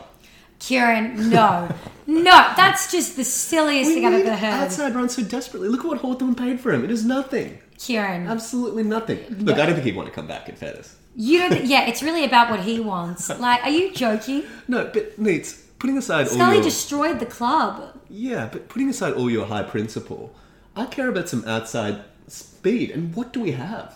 Kieran, 0.58 1.30
no, 1.30 1.74
no, 2.06 2.52
that's 2.54 2.92
just 2.92 3.16
the 3.16 3.24
silliest 3.24 3.88
We 3.88 3.94
thing 3.94 4.04
I've 4.06 4.12
ever 4.26 4.36
heard. 4.36 4.52
outside 4.64 4.94
run 4.94 5.08
so 5.08 5.22
desperately. 5.22 5.68
Look 5.70 5.80
at 5.80 5.86
what 5.86 5.98
Hawthorn 5.98 6.34
paid 6.34 6.60
for 6.60 6.70
him. 6.70 6.84
It 6.84 6.90
is 6.90 7.02
nothing. 7.04 7.58
Kieran, 7.78 8.26
Absolutely 8.26 8.82
nothing. 8.82 9.24
Look, 9.38 9.58
I 9.58 9.64
don't 9.64 9.74
think 9.74 9.86
he'd 9.86 9.96
want 9.96 10.08
to 10.10 10.14
come 10.14 10.26
back 10.26 10.50
in 10.50 10.56
fairness. 10.56 10.96
You 11.26 11.38
don't. 11.40 11.64
Yeah, 11.64 11.86
it's 11.90 12.02
really 12.02 12.24
about 12.24 12.50
what 12.50 12.60
he 12.60 12.80
wants. 12.80 13.28
Like, 13.46 13.62
are 13.64 13.70
you 13.78 13.92
joking? 13.92 14.44
No, 14.68 14.90
but 14.92 15.18
Neats, 15.18 15.50
putting 15.78 15.96
aside 15.98 16.26
all 16.28 16.34
Scully 16.34 16.56
your 16.56 16.64
destroyed 16.64 17.18
the 17.20 17.26
club. 17.38 17.74
yeah, 18.08 18.48
but 18.52 18.68
putting 18.68 18.88
aside 18.88 19.12
all 19.14 19.30
your 19.30 19.46
high 19.46 19.62
principle, 19.74 20.34
I 20.76 20.86
care 20.86 21.08
about 21.08 21.28
some 21.28 21.42
outside 21.46 21.96
speed. 22.28 22.90
And 22.90 23.14
what 23.16 23.32
do 23.34 23.40
we 23.40 23.52
have? 23.52 23.86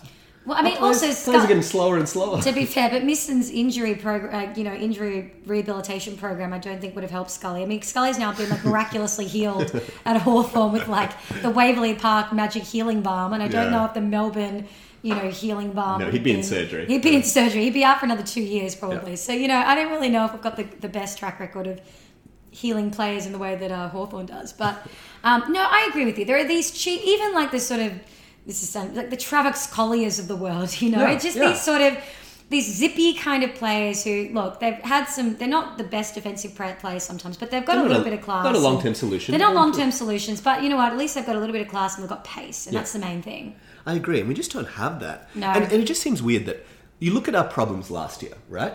Well, 0.47 0.57
I 0.59 0.61
mean, 0.61 0.73
Our 0.73 0.79
players, 0.93 1.03
also 1.03 1.31
players 1.31 1.43
are 1.45 1.47
getting 1.47 1.63
slower 1.63 1.97
and 1.97 2.07
slower. 2.07 2.39
To 2.41 2.51
be 2.51 2.65
fair, 2.75 2.89
but 2.91 3.03
Miston's 3.03 3.49
injury 3.49 3.95
program, 3.95 4.31
uh, 4.49 4.53
you 4.53 4.63
know, 4.63 4.75
injury 4.75 5.33
rehabilitation 5.47 6.17
program, 6.17 6.53
I 6.53 6.59
don't 6.59 6.79
think 6.79 6.93
would 6.93 7.03
have 7.03 7.09
helped 7.19 7.31
Scully. 7.31 7.63
I 7.63 7.65
mean, 7.65 7.81
Scully's 7.81 8.19
now 8.19 8.31
been 8.31 8.49
like 8.49 8.63
miraculously 8.71 9.25
healed 9.25 9.71
at 10.05 10.21
Hawthorn 10.21 10.71
with 10.71 10.87
like 10.87 11.11
the 11.41 11.49
Waverley 11.49 11.95
Park 11.95 12.31
magic 12.31 12.61
healing 12.63 13.01
balm, 13.01 13.33
and 13.33 13.41
I 13.41 13.47
don't 13.47 13.65
Yeah. 13.65 13.69
know 13.77 13.85
if 13.85 13.93
the 13.95 14.01
Melbourne, 14.01 14.67
you 15.05 15.13
know, 15.13 15.29
healing 15.29 15.71
balm. 15.71 15.99
No, 16.01 16.09
he'd 16.09 16.23
be 16.23 16.31
in 16.31 16.37
be- 16.37 16.43
surgery. 16.43 16.85
He'd 16.87 17.03
be 17.03 17.15
in 17.15 17.23
surgery. 17.23 17.63
He'd 17.65 17.73
be 17.73 17.83
out 17.83 17.99
for 17.99 18.05
another 18.05 18.23
two 18.23 18.41
years 18.41 18.73
probably. 18.75 19.11
Yeah. 19.11 19.15
So 19.17 19.33
you 19.33 19.47
know, 19.47 19.57
I 19.57 19.75
don't 19.75 19.91
really 19.91 20.09
know 20.09 20.25
if 20.25 20.33
we've 20.33 20.41
got 20.41 20.55
the, 20.57 20.63
the 20.63 20.89
best 20.89 21.19
track 21.19 21.39
record 21.39 21.67
of 21.67 21.79
healing 22.49 22.89
players 22.89 23.25
in 23.27 23.31
the 23.31 23.37
way 23.37 23.55
that 23.55 23.71
uh, 23.71 23.89
Hawthorn 23.89 24.25
does. 24.25 24.51
But 24.51 24.75
um, 25.23 25.51
no, 25.51 25.61
I 25.61 25.87
agree 25.89 26.05
with 26.05 26.17
you. 26.17 26.25
There 26.25 26.37
are 26.37 26.47
these 26.47 26.71
cheap, 26.71 27.01
even 27.05 27.33
like 27.33 27.51
this 27.51 27.67
sort 27.67 27.81
of 27.81 27.93
this 28.47 28.63
is 28.63 28.69
some, 28.69 28.95
like 28.95 29.09
the 29.11 29.17
Travis 29.17 29.67
Colyers 29.67 30.17
of 30.19 30.27
the 30.27 30.35
world. 30.35 30.69
You 30.81 30.89
know, 30.89 31.01
Yeah, 31.01 31.11
it's 31.11 31.23
just 31.23 31.37
yeah. 31.37 31.49
these 31.49 31.61
sort 31.61 31.81
of 31.81 31.97
these 32.49 32.75
zippy 32.75 33.13
kind 33.15 33.43
of 33.43 33.53
players 33.55 34.03
who 34.03 34.29
look 34.31 34.59
they've 34.59 34.75
had 34.75 35.05
some 35.05 35.35
they're 35.37 35.47
not 35.47 35.77
the 35.77 35.83
best 35.83 36.13
defensive 36.13 36.53
players 36.55 37.03
sometimes 37.03 37.37
but 37.37 37.49
they've 37.49 37.65
got 37.65 37.75
They're 37.75 37.85
a 37.85 37.87
little 37.87 38.01
a- 38.01 38.05
bit 38.05 38.13
of 38.13 38.21
class 38.21 38.43
not 38.43 38.55
a 38.55 38.59
long-term 38.59 38.93
solution. 38.93 39.31
they're 39.31 39.39
not 39.47 39.55
long-term 39.55 39.91
solutions 39.91 40.41
but 40.41 40.61
you 40.61 40.69
know 40.69 40.77
what 40.77 40.91
at 40.91 40.97
least 40.97 41.15
they've 41.15 41.25
got 41.25 41.35
a 41.35 41.39
little 41.39 41.53
bit 41.53 41.61
of 41.63 41.67
class 41.67 41.95
and 41.95 42.03
they've 42.03 42.09
got 42.09 42.23
pace 42.23 42.67
and 42.67 42.73
Yeah. 42.73 42.81
that's 42.81 42.93
the 42.93 42.99
main 42.99 43.21
thing 43.21 43.55
I 43.85 43.93
agree, 43.93 44.19
and 44.19 44.27
we 44.27 44.33
just 44.33 44.51
don't 44.51 44.67
have 44.67 44.99
that. 45.01 45.29
No. 45.35 45.47
And, 45.47 45.63
and 45.65 45.73
it 45.73 45.85
just 45.85 46.01
seems 46.01 46.21
weird 46.21 46.45
that 46.47 46.65
you 46.99 47.13
look 47.13 47.27
at 47.27 47.35
our 47.35 47.43
problems 47.43 47.91
last 47.91 48.23
year, 48.23 48.33
right? 48.49 48.73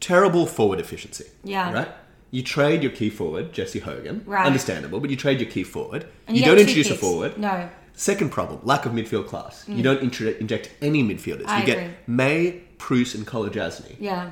Terrible 0.00 0.46
forward 0.46 0.80
efficiency. 0.80 1.26
Yeah. 1.44 1.72
Right? 1.72 1.88
You 2.30 2.42
trade 2.42 2.82
your 2.82 2.92
key 2.92 3.08
forward, 3.08 3.52
Jesse 3.52 3.78
Hogan. 3.78 4.22
Right. 4.26 4.46
Understandable, 4.46 5.00
but 5.00 5.10
you 5.10 5.16
trade 5.16 5.40
your 5.40 5.48
key 5.48 5.62
forward. 5.62 6.06
And 6.26 6.36
you 6.36 6.42
you 6.42 6.48
don't 6.48 6.58
introduce 6.58 6.88
picks. 6.88 6.98
a 6.98 7.00
forward. 7.00 7.38
No. 7.38 7.68
Second 7.94 8.30
problem, 8.30 8.60
lack 8.64 8.84
of 8.86 8.92
midfield 8.92 9.26
class. 9.26 9.64
You 9.66 9.76
mm. 9.76 9.82
don't 9.82 10.02
inject 10.40 10.70
any 10.82 11.02
midfielders. 11.02 11.46
I 11.46 11.60
you 11.60 11.66
get. 11.66 12.08
May, 12.08 12.62
Bruce, 12.78 13.14
and 13.14 13.26
Kolodjashnij. 13.26 13.96
yeah 14.00 14.30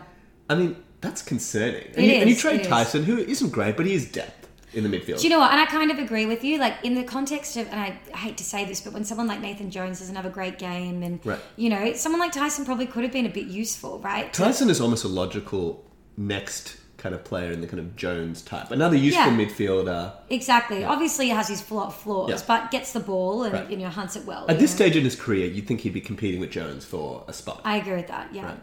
I 0.48 0.54
mean, 0.54 0.76
that's 1.00 1.22
concerning. 1.22 1.84
And, 1.96 1.98
It 1.98 2.04
you, 2.04 2.20
and 2.22 2.30
you 2.30 2.36
trade 2.36 2.60
is. 2.60 2.66
Tyson, 2.68 3.02
who 3.04 3.16
isn't 3.18 3.50
great, 3.50 3.76
but 3.76 3.84
he 3.86 3.94
is 3.94 4.04
depth 4.10 4.46
in 4.72 4.82
the 4.84 4.88
midfield. 4.94 5.18
Do 5.18 5.24
you 5.24 5.30
know 5.30 5.40
what? 5.40 5.50
And 5.50 5.60
I 5.60 5.66
kind 5.66 5.90
of 5.90 5.98
agree 5.98 6.26
with 6.26 6.44
you. 6.44 6.58
Like 6.58 6.74
in 6.84 6.94
the 6.94 7.02
context 7.02 7.56
of, 7.56 7.66
and 7.72 7.80
I, 7.80 7.98
I 8.14 8.18
hate 8.18 8.36
to 8.38 8.44
say 8.44 8.64
this, 8.64 8.80
but 8.80 8.92
when 8.92 9.04
someone 9.04 9.26
like 9.26 9.40
Nathan 9.40 9.70
Jones 9.70 9.98
doesn't 9.98 10.14
have 10.14 10.26
a 10.26 10.30
great 10.30 10.58
game, 10.58 11.02
and 11.02 11.18
Right. 11.24 11.40
you 11.56 11.68
know, 11.68 11.92
someone 11.94 12.20
like 12.20 12.32
Tyson 12.32 12.64
probably 12.64 12.86
could 12.86 13.02
have 13.02 13.12
been 13.12 13.26
a 13.26 13.34
bit 13.40 13.46
useful, 13.46 13.98
right? 14.00 14.32
To- 14.32 14.42
Tyson 14.44 14.70
is 14.70 14.80
almost 14.80 15.04
a 15.04 15.08
logical 15.08 15.84
next 16.16 16.76
kind 17.06 17.14
of 17.14 17.22
player 17.24 17.52
in 17.52 17.60
the 17.60 17.68
kind 17.68 17.78
of 17.78 17.94
Jones 17.94 18.42
type. 18.42 18.72
Another 18.72 18.96
useful 18.96 19.30
Yeah. 19.32 19.38
midfielder. 19.38 20.12
exactly. 20.28 20.84
Obviously, 20.84 21.26
he 21.26 21.30
has 21.30 21.46
his 21.46 21.60
flaw- 21.62 21.88
flaws, 21.90 22.30
Yeah. 22.30 22.38
but 22.48 22.70
gets 22.72 22.92
the 22.92 22.98
ball 23.00 23.44
and 23.44 23.52
Right. 23.54 23.70
you 23.70 23.76
know 23.76 23.88
hunts 23.88 24.16
it 24.16 24.24
well. 24.26 24.44
At 24.48 24.58
this 24.58 24.72
know? 24.72 24.76
stage 24.76 24.96
in 24.96 25.04
his 25.04 25.14
career, 25.14 25.46
you'd 25.46 25.68
think 25.68 25.82
he'd 25.82 25.92
be 25.94 26.00
competing 26.00 26.40
with 26.40 26.50
Jones 26.50 26.84
for 26.84 27.22
a 27.28 27.32
spot. 27.32 27.60
I 27.64 27.76
agree 27.76 27.94
with 27.94 28.08
that. 28.08 28.28
Yeah. 28.32 28.46
Right. 28.46 28.58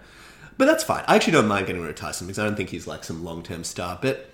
But 0.58 0.66
that's 0.66 0.84
fine. 0.84 1.04
I 1.08 1.16
actually 1.16 1.34
don't 1.34 1.48
mind 1.48 1.68
getting 1.68 1.82
rid 1.82 1.90
of 1.90 1.96
Tyson 1.96 2.28
because 2.28 2.38
I 2.40 2.44
don't 2.44 2.56
think 2.58 2.70
he's 2.70 2.86
like 2.86 3.04
some 3.06 3.24
long 3.24 3.44
term 3.44 3.64
star. 3.64 3.98
But 4.02 4.30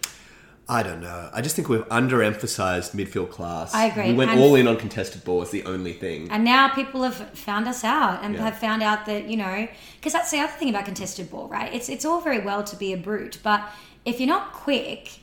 I 0.67 0.83
don't 0.83 1.01
know. 1.01 1.29
I 1.33 1.41
just 1.41 1.55
think 1.55 1.67
we've 1.69 1.87
underemphasized 1.89 2.91
midfield 2.93 3.31
class. 3.31 3.73
I 3.73 3.85
agree. 3.85 4.07
We 4.11 4.13
went 4.13 4.31
And- 4.31 4.39
all 4.39 4.53
in 4.55 4.67
on 4.67 4.77
contested 4.77 5.23
ball 5.23 5.41
as 5.41 5.49
the 5.49 5.63
only 5.65 5.93
thing. 5.93 6.27
And 6.29 6.43
now 6.43 6.67
people 6.69 7.01
have 7.03 7.15
found 7.33 7.67
us 7.67 7.83
out 7.83 8.19
and 8.23 8.35
Yeah. 8.35 8.43
have 8.43 8.57
found 8.59 8.83
out 8.83 9.05
that 9.07 9.25
you 9.29 9.37
know 9.37 9.67
because 9.99 10.13
that's 10.13 10.29
the 10.31 10.39
other 10.39 10.51
thing 10.59 10.69
about 10.69 10.85
contested 10.85 11.31
ball, 11.31 11.47
right? 11.47 11.73
It's 11.73 11.89
it's 11.89 12.05
all 12.05 12.21
very 12.21 12.39
well 12.39 12.63
to 12.63 12.75
be 12.75 12.93
a 12.93 12.97
brute, 12.97 13.39
but 13.43 13.61
if 14.05 14.19
you're 14.19 14.27
not 14.27 14.53
quick, 14.53 15.19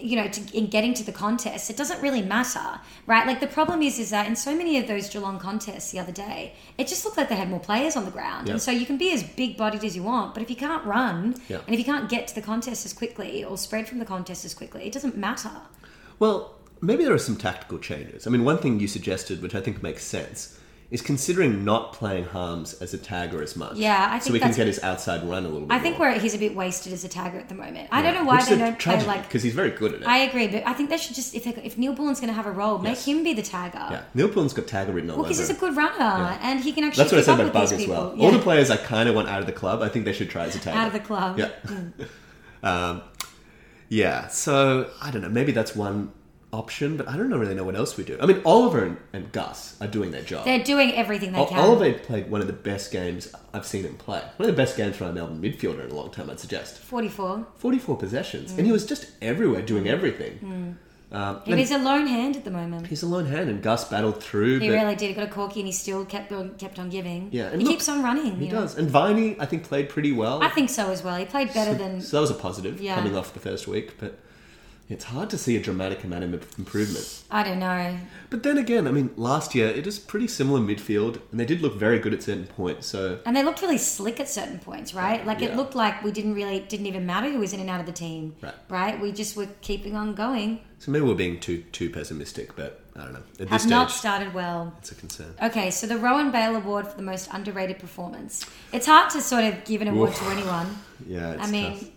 you 0.00 0.16
know, 0.16 0.26
to, 0.28 0.56
in 0.56 0.66
getting 0.66 0.92
to 0.94 1.04
the 1.04 1.12
contest, 1.12 1.70
it 1.70 1.76
doesn't 1.76 2.02
really 2.02 2.22
matter, 2.22 2.80
right? 3.06 3.24
Like 3.26 3.38
the 3.40 3.46
problem 3.46 3.82
is, 3.82 3.98
is 4.00 4.10
that 4.10 4.26
in 4.26 4.34
so 4.34 4.54
many 4.54 4.78
of 4.78 4.88
those 4.88 5.08
Geelong 5.08 5.38
contests 5.38 5.92
the 5.92 6.00
other 6.00 6.10
day, 6.12 6.54
it 6.76 6.88
just 6.88 7.04
looked 7.04 7.16
like 7.16 7.28
they 7.28 7.36
had 7.36 7.48
more 7.48 7.60
players 7.60 7.94
on 7.96 8.04
the 8.04 8.10
ground, 8.10 8.48
Yeah. 8.48 8.54
and 8.54 8.62
so 8.62 8.72
you 8.72 8.84
can 8.84 8.98
be 8.98 9.12
as 9.12 9.22
big 9.22 9.56
bodied 9.56 9.84
as 9.84 9.94
you 9.94 10.02
want, 10.02 10.34
but 10.34 10.42
if 10.42 10.50
you 10.50 10.56
can't 10.56 10.84
run 10.84 11.36
Yeah. 11.48 11.58
and 11.66 11.72
if 11.74 11.78
you 11.78 11.84
can't 11.84 12.08
get 12.08 12.26
to 12.28 12.34
the 12.34 12.42
contest 12.42 12.84
as 12.84 12.92
quickly 12.92 13.44
or 13.44 13.56
spread 13.56 13.88
from 13.88 14.00
the 14.00 14.04
contest 14.04 14.44
as 14.44 14.54
quickly, 14.54 14.84
it 14.86 14.92
doesn't 14.92 15.16
matter. 15.16 15.52
Well, 16.18 16.56
maybe 16.80 17.04
there 17.04 17.14
are 17.14 17.18
some 17.18 17.36
tactical 17.36 17.78
changes. 17.78 18.26
I 18.26 18.30
mean, 18.30 18.44
one 18.44 18.58
thing 18.58 18.80
you 18.80 18.88
suggested, 18.88 19.40
which 19.40 19.54
I 19.54 19.60
think 19.60 19.82
makes 19.84 20.04
sense, 20.04 20.58
is 20.90 21.00
considering 21.00 21.64
not 21.64 21.92
playing 21.92 22.24
Harmes 22.24 22.74
as 22.82 22.92
a 22.92 22.98
tagger 22.98 23.40
as 23.42 23.54
much. 23.54 23.76
Yeah, 23.76 24.08
I 24.08 24.18
think 24.18 24.22
so 24.24 24.32
we 24.32 24.40
can 24.40 24.52
get 24.52 24.66
his 24.66 24.82
outside 24.82 25.22
run 25.22 25.44
a 25.44 25.48
little 25.48 25.68
bit. 25.68 25.72
I 25.74 25.78
think 25.78 26.00
where 26.00 26.18
he's 26.18 26.34
a 26.34 26.38
bit 26.38 26.54
wasted 26.56 26.92
as 26.92 27.04
a 27.04 27.08
tagger 27.08 27.36
at 27.36 27.48
the 27.48 27.54
moment. 27.54 27.88
I 27.92 28.02
don't 28.02 28.14
know 28.14 28.24
why 28.24 28.38
Which 28.38 28.46
they 28.46 28.58
don't 28.58 28.76
play 28.76 29.04
like 29.06 29.22
because 29.22 29.44
he's 29.44 29.54
very 29.54 29.70
good 29.70 29.94
at 29.94 30.00
it. 30.02 30.06
I 30.08 30.18
agree, 30.18 30.48
but 30.48 30.66
I 30.66 30.72
think 30.72 30.90
they 30.90 30.96
should 30.96 31.14
just 31.14 31.34
if 31.34 31.44
they, 31.44 31.50
if 31.62 31.78
Neal-Bullen's 31.78 32.18
going 32.18 32.28
to 32.28 32.34
have 32.34 32.46
a 32.46 32.50
role, 32.50 32.78
make 32.78 32.98
him 32.98 33.22
be 33.22 33.32
the 33.34 33.42
tagger. 33.42 33.90
yeah, 33.90 34.02
Neal-Bullen's 34.14 34.52
got 34.52 34.66
tagger 34.66 34.92
written 34.92 35.10
all 35.10 35.16
Well, 35.18 35.26
over. 35.26 35.28
because 35.28 35.38
he's 35.38 35.56
a 35.56 35.60
good 35.60 35.76
runner 35.76 36.38
and 36.42 36.58
he 36.60 36.72
can 36.72 36.82
actually 36.84 37.04
That's 37.04 37.12
what 37.12 37.20
I 37.20 37.24
said 37.24 37.40
about 37.40 37.52
Bugg 37.52 37.72
as 37.72 37.86
well. 37.86 38.10
people. 38.10 38.24
All 38.26 38.32
the 38.32 38.38
players 38.40 38.70
I 38.70 38.76
kind 38.76 39.08
of 39.08 39.14
want 39.14 39.28
out 39.28 39.38
of 39.40 39.46
the 39.46 39.52
club, 39.52 39.82
I 39.82 39.88
think 39.88 40.04
they 40.06 40.12
should 40.12 40.28
try 40.28 40.44
as 40.46 40.56
a 40.56 40.58
tagger. 40.58 40.74
out 40.74 40.86
of 40.88 40.92
the 40.92 41.00
club. 41.00 41.38
Yeah. 41.38 41.50
um, 42.64 43.02
Yeah, 43.88 44.26
so 44.28 44.90
I 45.00 45.10
don't 45.12 45.22
know. 45.22 45.28
Maybe 45.28 45.52
that's 45.52 45.74
one 45.76 46.12
option, 46.52 46.96
but 46.96 47.08
I 47.08 47.16
don't 47.16 47.28
know, 47.28 47.38
really 47.38 47.54
know 47.54 47.64
what 47.64 47.76
else 47.76 47.96
we 47.96 48.04
do. 48.04 48.18
I 48.20 48.26
mean, 48.26 48.42
Oliver 48.44 48.84
and, 48.84 48.96
and 49.12 49.30
Gus 49.32 49.76
are 49.80 49.86
doing 49.86 50.10
their 50.10 50.22
job. 50.22 50.44
They're 50.44 50.62
doing 50.62 50.92
everything 50.92 51.32
they 51.32 51.38
O- 51.38 51.46
can. 51.46 51.58
Oliver 51.58 51.92
played 51.98 52.30
one 52.30 52.40
of 52.40 52.46
the 52.46 52.52
best 52.52 52.90
games 52.90 53.32
I've 53.54 53.66
seen 53.66 53.84
him 53.84 53.96
play. 53.96 54.20
One 54.36 54.48
of 54.48 54.56
the 54.56 54.60
best 54.60 54.76
games 54.76 54.96
from 54.96 55.08
a 55.08 55.12
Melbourne 55.12 55.40
midfielder 55.40 55.84
in 55.84 55.90
a 55.90 55.94
long 55.94 56.10
time, 56.10 56.28
I'd 56.30 56.40
suggest. 56.40 56.78
44. 56.78 57.46
44 57.56 57.96
possessions, 57.96 58.50
and 58.52 58.60
he 58.60 58.68
mm. 58.68 58.72
was 58.72 58.86
just 58.86 59.10
everywhere 59.22 59.62
doing 59.62 59.84
mm. 59.84 59.90
everything. 59.90 60.38
Mm. 60.42 60.74
Um, 61.12 61.40
He 61.44 61.52
and 61.52 61.60
was 61.60 61.70
a 61.72 61.78
lone 61.78 62.06
hand 62.06 62.36
at 62.36 62.44
the 62.44 62.52
moment. 62.52 62.86
he's 62.86 63.02
a 63.02 63.06
lone 63.06 63.26
hand, 63.26 63.50
and 63.50 63.62
Gus 63.62 63.84
battled 63.88 64.22
through. 64.22 64.60
He 64.60 64.68
but 64.68 64.74
really 64.74 64.94
did. 64.94 65.08
He 65.08 65.14
got 65.14 65.24
a 65.24 65.30
corky 65.30 65.60
and 65.60 65.66
he 65.66 65.72
still 65.72 66.04
kept 66.04 66.30
on, 66.32 66.54
kept 66.56 66.78
on 66.78 66.88
giving. 66.88 67.28
Yeah, 67.32 67.48
and 67.48 67.60
he 67.60 67.66
look, 67.66 67.74
keeps 67.74 67.88
on 67.88 68.02
running. 68.02 68.36
He 68.36 68.46
you 68.46 68.52
know. 68.52 68.60
does. 68.60 68.78
And 68.78 68.88
Viney, 68.88 69.36
I 69.40 69.46
think, 69.46 69.64
played 69.64 69.88
pretty 69.88 70.12
well. 70.12 70.42
I 70.42 70.48
think 70.48 70.70
so 70.70 70.90
as 70.90 71.02
well. 71.02 71.16
He 71.16 71.24
played 71.24 71.52
better 71.52 71.74
than. 71.74 72.00
So 72.00 72.16
that 72.16 72.20
was 72.20 72.30
a 72.30 72.34
positive 72.34 72.80
Yeah. 72.80 72.94
coming 72.94 73.16
off 73.16 73.34
the 73.34 73.40
first 73.40 73.66
week, 73.66 73.98
but 73.98 74.18
it's 74.90 75.04
hard 75.04 75.30
to 75.30 75.38
see 75.38 75.56
a 75.56 75.60
dramatic 75.62 76.04
amount 76.04 76.24
of 76.24 76.34
improvement. 76.58 77.22
I 77.30 77.42
don't 77.44 77.58
know. 77.60 77.96
But 78.28 78.42
then 78.42 78.58
again, 78.58 78.86
I 78.86 78.90
mean, 78.90 79.10
last 79.16 79.54
year 79.54 79.68
it 79.68 79.86
was 79.86 79.98
pretty 79.98 80.26
similar 80.28 80.60
midfield, 80.60 81.20
and 81.30 81.38
they 81.40 81.46
did 81.46 81.62
look 81.62 81.76
very 81.76 81.98
good 81.98 82.12
at 82.12 82.22
certain 82.22 82.46
points. 82.46 82.88
So 82.88 83.20
And 83.24 83.34
they 83.36 83.42
looked 83.42 83.62
really 83.62 83.78
slick 83.78 84.20
at 84.20 84.28
certain 84.28 84.58
points, 84.58 84.92
right? 84.92 85.24
Like 85.24 85.40
it 85.42 85.56
looked 85.56 85.74
like 85.74 86.02
we 86.04 86.10
didn't 86.12 86.34
really 86.34 86.60
didn't 86.60 86.86
even 86.86 87.06
matter 87.06 87.30
who 87.30 87.38
was 87.38 87.52
in 87.52 87.60
and 87.60 87.70
out 87.70 87.80
of 87.80 87.86
the 87.86 87.92
team, 87.92 88.34
Right. 88.42 88.54
Right? 88.68 89.00
We 89.00 89.12
just 89.12 89.36
were 89.36 89.48
keeping 89.62 89.96
on 89.96 90.14
going. 90.14 90.60
So 90.78 90.90
maybe 90.90 91.04
we're 91.04 91.14
being 91.14 91.38
too 91.40 91.62
too 91.72 91.88
pessimistic, 91.90 92.56
but 92.56 92.80
I 92.96 93.04
don't 93.04 93.12
know. 93.12 93.22
At 93.38 93.48
Have 93.48 93.62
this 93.62 93.70
not 93.70 93.90
started 93.90 94.34
well. 94.34 94.74
it's 94.78 94.90
a 94.92 94.94
concern. 94.94 95.34
Okay, 95.42 95.70
so 95.70 95.86
the 95.86 95.96
Rohan 95.98 96.32
Bail 96.32 96.56
Award 96.56 96.86
for 96.88 96.96
the 96.96 97.02
most 97.02 97.28
underrated 97.32 97.78
performance. 97.78 98.44
It's 98.72 98.86
hard 98.86 99.10
to 99.10 99.20
sort 99.20 99.44
of 99.44 99.64
give 99.64 99.82
an 99.82 99.88
award 99.88 100.10
Oof. 100.10 100.18
to 100.18 100.24
anyone. 100.30 100.66
Yeah, 101.06 101.32
it's 101.32 101.46
I 101.46 101.50
mean, 101.50 101.72
tough. 101.78 101.88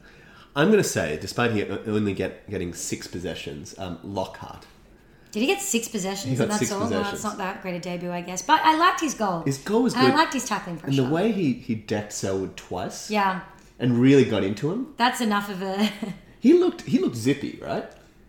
I'm 0.56 0.68
going 0.72 0.82
to 0.84 0.88
say, 0.88 1.18
despite 1.20 1.52
he 1.52 1.64
only 1.66 2.14
get 2.14 2.50
getting 2.50 2.74
six 2.74 3.08
possessions, 3.08 3.74
um, 3.80 3.98
Lockhart. 4.04 4.66
did 5.32 5.40
he 5.40 5.48
get 5.48 5.62
six 5.62 5.88
possessions? 5.88 6.38
He 6.38 6.46
got 6.46 6.54
six 6.60 6.72
all. 6.72 6.80
Well, 6.80 6.88
possessions. 6.90 7.14
it's 7.16 7.24
not 7.24 7.38
that 7.40 7.62
great 7.62 7.76
a 7.76 7.80
debut, 7.80 8.12
I 8.12 8.22
guess. 8.22 8.42
But 8.44 8.62
I 8.64 8.78
liked 8.78 9.02
his 9.02 9.14
goal. 9.16 9.42
His 9.46 9.58
goal 9.58 9.84
was 9.84 9.94
and 9.96 10.04
good, 10.06 10.14
I 10.14 10.16
liked 10.16 10.34
his 10.34 10.46
tackling 10.46 10.80
and 10.84 10.96
the 10.98 11.04
way 11.06 11.32
he 11.32 11.54
he 11.54 11.74
decked 11.76 12.14
Selwood 12.14 12.56
twice, 12.56 13.10
yeah, 13.10 13.42
and 13.80 13.98
really 14.00 14.26
got 14.26 14.44
into 14.44 14.72
him. 14.72 14.94
that's 14.98 15.22
enough 15.22 15.50
of 15.50 15.62
a. 15.62 15.90
He 16.40 16.52
looked 16.52 16.82
he 16.82 17.00
looked 17.00 17.16
zippy, 17.16 17.58
right? 17.62 17.86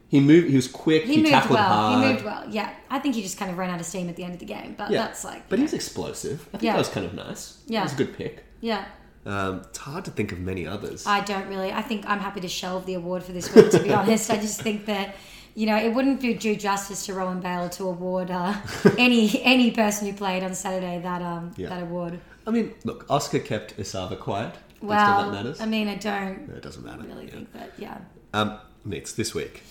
He 0.08 0.20
moved. 0.20 0.48
He 0.48 0.54
was 0.54 0.68
quick. 0.68 1.02
he 1.02 1.14
He, 1.16 1.16
moved 1.18 1.30
tackled 1.32 1.58
well. 1.58 1.68
hard. 1.68 2.04
He 2.06 2.12
moved 2.12 2.24
well. 2.24 2.44
Yeah, 2.48 2.72
I 2.88 3.00
think 3.00 3.16
he 3.16 3.22
just 3.22 3.36
kind 3.36 3.50
of 3.50 3.58
ran 3.58 3.70
out 3.70 3.80
of 3.80 3.86
steam 3.86 4.08
at 4.08 4.14
the 4.14 4.22
end 4.22 4.34
of 4.34 4.38
the 4.38 4.46
game. 4.46 4.76
But 4.78 4.92
Yeah, 4.92 5.02
that's 5.06 5.24
like. 5.24 5.48
But 5.48 5.58
you 5.58 5.64
he's 5.64 5.72
know, 5.72 5.76
explosive. 5.76 6.46
I 6.54 6.58
think 6.58 6.62
Yeah. 6.62 6.72
that 6.74 6.78
was 6.78 6.88
kind 6.88 7.04
of 7.04 7.12
nice. 7.14 7.58
Yeah. 7.66 7.80
it 7.80 7.82
was 7.84 7.92
a 7.94 7.96
good 7.96 8.16
pick. 8.16 8.44
yeah. 8.60 8.84
Um, 9.26 9.58
it's 9.68 9.78
hard 9.78 10.04
to 10.04 10.10
think 10.10 10.32
of 10.32 10.38
many 10.38 10.66
others. 10.66 11.06
I 11.06 11.20
don't 11.20 11.48
really. 11.48 11.72
I 11.72 11.82
think 11.82 12.04
I'm 12.06 12.20
happy 12.20 12.40
to 12.40 12.48
shelve 12.48 12.84
the 12.86 12.94
award 12.94 13.22
for 13.22 13.32
this 13.32 13.52
week. 13.54 13.70
To 13.70 13.80
be 13.82 13.92
honest, 14.00 14.30
I 14.30 14.36
just 14.36 14.60
think 14.60 14.86
that 14.86 15.14
you 15.54 15.66
know 15.66 15.76
it 15.76 15.94
wouldn't 15.94 16.20
do 16.20 16.34
due 16.36 16.56
justice 16.56 17.06
to 17.06 17.14
Rohan 17.14 17.40
Bail 17.40 17.68
to 17.70 17.84
award 17.88 18.30
uh, 18.30 18.54
any 18.98 19.42
any 19.42 19.70
person 19.70 20.06
who 20.08 20.14
played 20.14 20.42
on 20.42 20.54
Saturday 20.54 21.00
that 21.02 21.22
um 21.22 21.52
Yeah. 21.56 21.70
that 21.70 21.82
award. 21.82 22.20
I 22.46 22.50
mean, 22.50 22.74
look, 22.84 23.06
Oscar 23.08 23.38
kept 23.38 23.76
Esava 23.78 24.18
quiet. 24.18 24.54
Well, 24.82 25.22
that 25.30 25.32
matters. 25.32 25.60
I 25.62 25.66
mean, 25.66 25.88
I 25.88 25.94
don't 25.94 26.46
No, 26.48 26.56
it 26.56 26.62
doesn't 26.62 26.84
matter. 26.84 27.02
really 27.04 27.24
Yeah. 27.24 27.30
think 27.30 27.52
that. 27.54 27.70
Yeah. 27.78 27.98
Um, 28.34 28.58
next 28.84 29.14
this 29.14 29.34
week, 29.34 29.62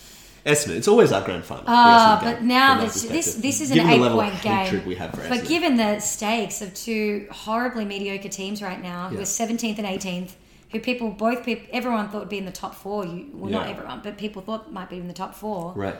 Essendon. 0.45 0.75
It's 0.75 0.87
always 0.89 1.11
our 1.13 1.23
grand 1.23 1.43
final. 1.45 1.63
Ah, 1.67 2.19
Essendon 2.19 2.23
but 2.25 2.39
game, 2.39 2.47
now 2.47 2.81
this 2.81 3.03
this 3.03 3.35
this 3.35 3.61
is 3.61 3.71
an 3.71 3.77
Given 3.77 4.01
the 4.01 4.07
eight 4.07 4.11
point 4.11 4.41
game. 4.41 4.85
we 4.85 4.95
have 4.95 5.11
for 5.11 5.17
but 5.29 5.39
Essendon. 5.39 5.47
given 5.47 5.77
the 5.77 5.99
stakes 5.99 6.61
of 6.61 6.73
two 6.73 7.27
horribly 7.31 7.85
mediocre 7.85 8.27
teams 8.29 8.61
right 8.61 8.81
now, 8.81 9.07
who 9.09 9.15
Yeah. 9.15 9.21
are 9.21 9.25
17th 9.25 9.77
and 9.77 9.87
18th, 9.87 10.31
who 10.71 10.79
people 10.81 11.11
both 11.11 11.45
people 11.45 11.65
everyone 11.71 12.09
thought 12.09 12.19
would 12.21 12.29
be 12.29 12.37
in 12.39 12.45
the 12.45 12.51
top 12.51 12.75
four. 12.75 13.05
You 13.05 13.29
well, 13.33 13.51
not 13.51 13.67
everyone, 13.67 14.01
but 14.03 14.17
people 14.17 14.41
thought 14.41 14.71
might 14.73 14.89
be 14.89 14.97
in 14.97 15.07
the 15.07 15.13
top 15.13 15.33
four. 15.33 15.71
right. 15.75 15.95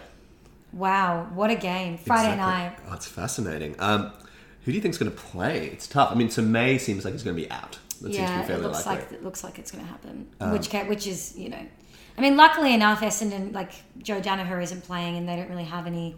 Wow, 0.74 1.28
what 1.36 1.52
a 1.52 1.56
game! 1.56 1.98
Friday 2.00 2.34
Exactly. 2.34 2.38
night. 2.64 2.78
Oh, 2.90 2.94
it's 2.96 3.06
fascinating. 3.06 3.76
Um, 3.78 4.12
who 4.66 4.72
do 4.72 4.76
you 4.76 4.82
think's 4.82 4.98
going 4.98 5.12
to 5.12 5.16
play? 5.18 5.68
It's 5.68 5.86
tough. 5.86 6.12
I 6.12 6.16
mean, 6.16 6.32
so 6.32 6.42
May 6.42 6.80
seems 6.80 7.06
like 7.06 7.14
he's 7.14 7.22
going 7.22 7.36
to 7.36 7.42
be 7.42 7.50
out. 7.52 7.78
That 8.02 8.12
seems 8.12 8.16
to 8.16 8.22
yeah, 8.24 8.48
be 8.48 8.54
it 8.54 8.62
looks 8.62 8.86
likely. 8.86 9.04
like 9.04 9.12
it 9.14 9.24
looks 9.24 9.44
like 9.44 9.60
it's 9.60 9.70
going 9.72 9.84
to 9.86 9.90
happen. 9.92 10.28
Um, 10.40 10.52
which 10.52 10.68
which 10.88 11.06
is 11.06 11.38
you 11.38 11.50
know, 11.50 11.64
I 12.18 12.22
mean, 12.22 12.38
luckily 12.38 12.74
enough, 12.74 13.02
Essendon 13.02 13.54
like 13.54 13.72
Joe 14.02 14.22
Daniher 14.22 14.62
isn't 14.62 14.84
playing, 14.84 15.18
and 15.18 15.28
they 15.28 15.36
don't 15.36 15.50
really 15.50 15.64
have 15.64 15.88
any 15.88 16.16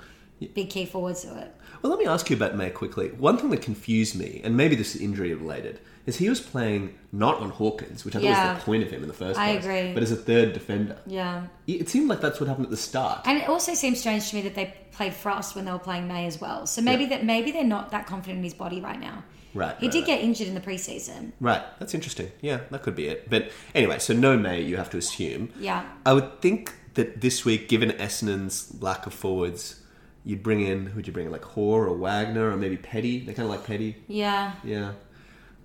big 0.53 0.69
key 0.69 0.85
forwards 0.85 1.21
to 1.21 1.37
it. 1.39 1.55
Well, 1.81 1.89
let 1.91 1.99
me 1.99 2.05
ask 2.05 2.29
you 2.29 2.35
about 2.35 2.55
May 2.55 2.69
quickly. 2.69 3.09
One 3.11 3.37
thing 3.37 3.49
that 3.51 3.61
confused 3.61 4.15
me, 4.15 4.41
and 4.43 4.57
maybe 4.57 4.75
this 4.75 4.95
is 4.95 5.01
injury 5.01 5.33
related, 5.33 5.79
is 6.05 6.17
he 6.17 6.29
was 6.29 6.39
playing 6.41 6.93
not 7.11 7.39
on 7.39 7.49
Hawkins, 7.51 8.03
which 8.05 8.15
I 8.15 8.19
thought 8.19 8.25
Yeah. 8.25 8.53
was 8.53 8.59
the 8.59 8.65
point 8.65 8.83
of 8.83 8.91
him 8.91 9.01
in 9.01 9.07
the 9.07 9.13
first 9.13 9.39
I 9.39 9.53
place. 9.53 9.65
agree. 9.65 9.93
But 9.93 10.03
as 10.03 10.11
a 10.11 10.15
third 10.15 10.53
defender. 10.53 10.97
Yeah. 11.07 11.43
It 11.67 11.89
seemed 11.89 12.09
like 12.09 12.21
that's 12.21 12.39
what 12.39 12.47
happened 12.47 12.65
at 12.65 12.71
the 12.71 12.77
start. 12.77 13.21
And 13.25 13.37
it 13.39 13.47
also 13.49 13.73
seems 13.73 13.99
strange 13.99 14.29
to 14.29 14.35
me 14.35 14.41
that 14.43 14.55
they 14.55 14.73
played 14.91 15.13
Frost 15.13 15.55
when 15.55 15.65
they 15.65 15.71
were 15.71 15.79
playing 15.79 16.07
May 16.07 16.25
as 16.27 16.39
well. 16.39 16.67
So 16.67 16.81
maybe 16.81 17.03
Yeah. 17.03 17.09
that 17.09 17.25
maybe 17.25 17.51
they're 17.51 17.63
not 17.63 17.91
that 17.91 18.05
confident 18.05 18.37
in 18.39 18.43
his 18.43 18.53
body 18.53 18.81
right 18.81 18.99
now. 18.99 19.23
Right. 19.55 19.75
He 19.79 19.87
right, 19.87 19.91
did 19.91 19.99
right. 19.99 20.07
get 20.07 20.21
injured 20.21 20.47
in 20.47 20.53
the 20.53 20.61
preseason. 20.61 21.31
Right, 21.39 21.63
that's 21.79 21.93
interesting. 21.93 22.31
Yeah, 22.41 22.59
that 22.69 22.83
could 22.83 22.95
be 22.95 23.07
it. 23.07 23.29
But 23.29 23.51
anyway, 23.73 23.99
so 23.99 24.13
no 24.13 24.37
May, 24.37 24.61
you 24.61 24.75
have 24.77 24.89
to 24.91 24.97
assume. 24.97 25.51
Yeah. 25.59 25.85
I 26.05 26.13
would 26.13 26.41
think 26.41 26.73
that 26.95 27.21
this 27.21 27.45
week, 27.45 27.69
given 27.69 27.91
Essendon's 27.91 28.81
lack 28.81 29.07
of 29.07 29.13
forwards, 29.13 29.81
you'd 30.25 30.43
bring 30.43 30.59
in, 30.61 30.87
who'd 30.87 31.07
you 31.07 31.13
bring 31.13 31.27
in, 31.27 31.31
like 31.31 31.45
Hore 31.45 31.87
or 31.87 31.97
Wagner 31.97 32.51
or 32.51 32.57
maybe 32.57 32.75
Petty? 32.75 33.19
They 33.19 33.33
kind 33.33 33.45
of 33.45 33.49
like 33.49 33.65
Petty. 33.65 33.95
Yeah. 34.07 34.53
Yeah, 34.63 34.91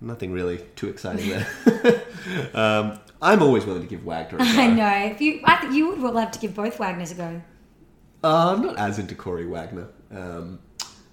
nothing 0.00 0.32
really 0.32 0.58
too 0.76 0.88
exciting 0.88 1.28
there. 1.28 2.04
um, 2.54 3.00
I'm 3.20 3.42
always 3.42 3.66
willing 3.66 3.82
to 3.82 3.88
give 3.88 4.04
Wagner 4.04 4.38
a 4.38 4.42
I 4.44 4.54
go. 4.54 4.62
I 4.62 4.66
know. 4.68 5.12
If 5.12 5.20
you 5.20 5.40
I 5.44 5.56
think 5.56 5.74
you 5.74 5.96
would 5.96 6.14
love 6.14 6.30
to 6.30 6.38
give 6.38 6.54
both 6.54 6.78
Wagners 6.78 7.10
a 7.10 7.14
go. 7.16 7.42
Uh, 8.22 8.54
I'm 8.54 8.62
not 8.62 8.78
as 8.78 8.98
into 8.98 9.14
Corey 9.14 9.46
Wagner. 9.46 9.88
Um, 10.12 10.60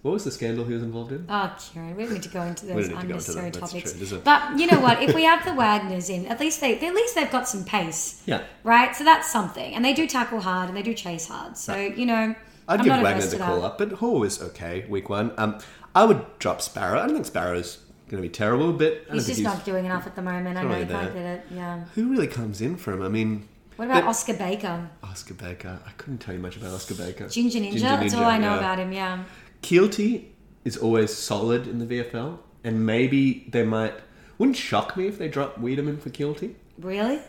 what 0.07 0.13
was 0.13 0.23
the 0.23 0.31
scandal 0.31 0.65
he 0.65 0.73
was 0.73 0.83
involved 0.83 1.11
in? 1.11 1.25
Oh, 1.29 1.55
Kieran, 1.59 1.95
we 1.95 2.03
don't 2.03 2.13
need 2.13 2.23
to 2.23 2.29
go 2.29 2.41
into 2.41 2.65
those 2.65 2.89
don't 2.89 2.97
need 2.97 3.01
to 3.01 3.07
go 3.07 3.15
into 3.17 3.37
unnecessary 3.39 3.51
topics. 3.51 3.93
true. 4.09 4.21
But 4.23 4.57
you 4.57 4.67
know 4.67 4.79
what? 4.79 5.03
If 5.03 5.13
we 5.13 5.23
have 5.23 5.43
the 5.45 5.51
Wagners 5.51 6.09
in, 6.09 6.25
at 6.27 6.39
least 6.39 6.61
they 6.61 6.79
at 6.79 6.93
least 6.95 7.13
they've 7.15 7.29
got 7.31 7.47
some 7.47 7.63
pace, 7.65 8.23
Yeah, 8.25 8.43
right? 8.63 8.95
So 8.95 9.03
that's 9.03 9.29
something, 9.31 9.73
and 9.75 9.83
they 9.85 9.93
do 9.93 10.07
tackle 10.07 10.39
hard 10.39 10.69
and 10.69 10.77
they 10.77 10.81
do 10.81 10.93
chase 10.93 11.27
hard. 11.27 11.57
So 11.57 11.75
you 11.75 12.05
know, 12.05 12.35
I'd 12.67 12.79
I'm 12.79 12.85
give 12.85 13.01
Wagner 13.03 13.25
the 13.25 13.37
call 13.37 13.63
up, 13.65 13.77
but 13.77 13.91
Hore 13.93 14.19
was 14.19 14.41
okay 14.41 14.85
week 14.89 15.09
one. 15.09 15.31
Um, 15.37 15.59
I 15.93 16.05
would 16.05 16.25
drop 16.39 16.61
Sparrow. 16.61 16.99
I 16.99 17.05
don't 17.05 17.13
think 17.15 17.25
Sparrow's 17.25 17.79
going 18.09 18.21
to 18.23 18.27
be 18.27 18.31
terrible, 18.31 18.71
but 18.73 19.03
He's 19.11 19.27
just 19.27 19.41
not 19.41 19.65
doing 19.65 19.85
enough 19.85 20.07
at 20.07 20.15
the 20.15 20.21
moment. 20.21 20.57
I 20.57 20.63
know 20.63 20.69
really 20.69 20.81
you 20.81 20.87
can't 20.87 21.13
get 21.13 21.25
it. 21.25 21.45
Yeah. 21.53 21.83
Who 21.95 22.09
really 22.09 22.27
comes 22.27 22.61
in 22.61 22.77
for 22.77 22.93
him? 22.93 23.01
I 23.01 23.09
mean, 23.09 23.47
What 23.75 23.85
about 23.85 24.03
But- 24.03 24.09
Oscar 24.09 24.33
Baker? 24.33 24.89
Oscar 25.03 25.33
Baker. 25.33 25.79
I 25.85 25.91
couldn't 25.97 26.19
tell 26.19 26.33
you 26.33 26.39
much 26.39 26.55
about 26.57 26.73
Oscar 26.73 26.95
Baker. 26.95 27.27
Ginger 27.27 27.59
Ninja. 27.59 27.71
Ginger 27.73 27.87
That's 27.87 28.13
all 28.13 28.23
I 28.23 28.37
know 28.37 28.53
yeah. 28.53 28.57
about 28.59 28.79
him. 28.79 28.91
Yeah. 28.93 29.23
Keelty 29.61 30.25
is 30.63 30.77
always 30.77 31.13
solid 31.13 31.67
in 31.67 31.79
the 31.79 31.85
VFL, 31.85 32.39
and 32.63 32.85
maybe 32.85 33.47
they 33.51 33.63
might. 33.63 33.93
Wouldn't 34.37 34.57
shock 34.57 34.95
me 34.95 35.07
if 35.07 35.17
they 35.17 35.27
drop 35.27 35.59
Weideman 35.59 35.99
for 35.99 36.09
Keelty. 36.09 36.53
Really? 36.77 37.19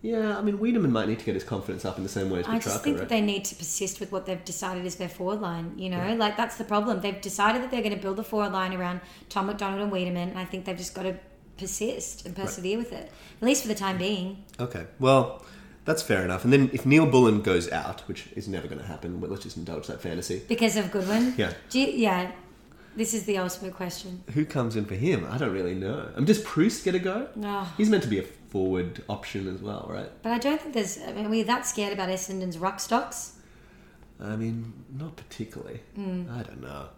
Yeah, 0.00 0.38
I 0.38 0.42
mean 0.42 0.58
Weideman 0.58 0.90
might 0.90 1.08
need 1.08 1.18
to 1.18 1.24
get 1.24 1.34
his 1.34 1.42
confidence 1.42 1.84
up 1.84 1.96
in 1.96 2.04
the 2.04 2.08
same 2.08 2.30
way 2.30 2.40
as 2.40 2.46
I 2.46 2.58
just 2.58 2.84
think 2.84 2.98
right? 2.98 3.00
that 3.00 3.08
they 3.08 3.20
need 3.20 3.44
to 3.46 3.56
persist 3.56 3.98
with 3.98 4.12
what 4.12 4.26
they've 4.26 4.44
decided 4.44 4.86
is 4.86 4.94
their 4.94 5.08
forward 5.08 5.40
line. 5.40 5.72
You 5.76 5.90
know, 5.90 6.14
like 6.14 6.36
that's 6.36 6.56
the 6.56 6.64
problem. 6.64 7.00
They've 7.00 7.20
decided 7.20 7.62
that 7.62 7.70
they're 7.72 7.82
going 7.82 7.94
to 7.94 8.00
build 8.00 8.16
the 8.16 8.24
forward 8.24 8.52
line 8.52 8.74
around 8.74 9.00
Tom 9.28 9.46
McDonald 9.46 9.82
and 9.82 9.92
Weideman, 9.92 10.28
and 10.28 10.38
I 10.38 10.44
think 10.44 10.66
they've 10.66 10.76
just 10.76 10.94
got 10.94 11.02
to 11.02 11.18
persist 11.58 12.26
and 12.26 12.36
persevere 12.36 12.78
with 12.78 12.92
it, 12.92 13.10
at 13.40 13.42
least 13.42 13.62
for 13.62 13.68
the 13.68 13.74
time 13.74 13.98
being. 13.98 14.44
Okay, 14.60 14.86
well, 15.00 15.44
that's 15.88 16.02
fair 16.02 16.22
enough. 16.22 16.44
And 16.44 16.52
then 16.52 16.68
if 16.74 16.84
Neal-Bullen 16.84 17.40
goes 17.40 17.70
out, 17.72 18.02
which 18.08 18.28
is 18.36 18.46
never 18.46 18.68
going 18.68 18.80
to 18.80 18.86
happen, 18.86 19.18
but 19.20 19.30
let's 19.30 19.42
just 19.42 19.56
indulge 19.56 19.86
that 19.86 20.00
fantasy. 20.02 20.42
Because 20.46 20.76
of 20.76 20.90
Goodwin? 20.92 21.32
Yeah. 21.38 21.54
You- 21.72 21.86
yeah. 22.06 22.30
This 22.94 23.14
is 23.14 23.24
the 23.24 23.38
ultimate 23.38 23.74
question. 23.74 24.22
Who 24.34 24.44
comes 24.44 24.76
in 24.76 24.84
for 24.84 24.96
him? 24.96 25.26
I 25.30 25.38
don't 25.38 25.52
really 25.52 25.74
know. 25.74 26.10
Um, 26.16 26.24
does 26.24 26.40
Preuss 26.40 26.82
get 26.82 26.94
a 26.94 26.98
go? 26.98 27.28
No. 27.36 27.64
He's 27.76 27.88
meant 27.88 28.02
to 28.02 28.08
be 28.08 28.18
a 28.18 28.24
forward 28.24 29.02
option 29.08 29.46
as 29.54 29.60
well, 29.62 29.86
right? 29.88 30.10
But 30.22 30.32
I 30.32 30.38
don't 30.38 30.60
think 30.60 30.74
there's. 30.74 30.98
I 31.06 31.12
mean, 31.12 31.30
we're 31.30 31.44
that 31.44 31.64
scared 31.64 31.92
about 31.92 32.08
Essendon's 32.08 32.58
ruck 32.58 32.80
stocks. 32.80 33.34
I 34.20 34.34
mean, 34.36 34.72
not 34.92 35.14
particularly. 35.16 35.80
Hmm. 35.94 36.24
I 36.30 36.42
don't 36.42 36.60
know. 36.60 36.88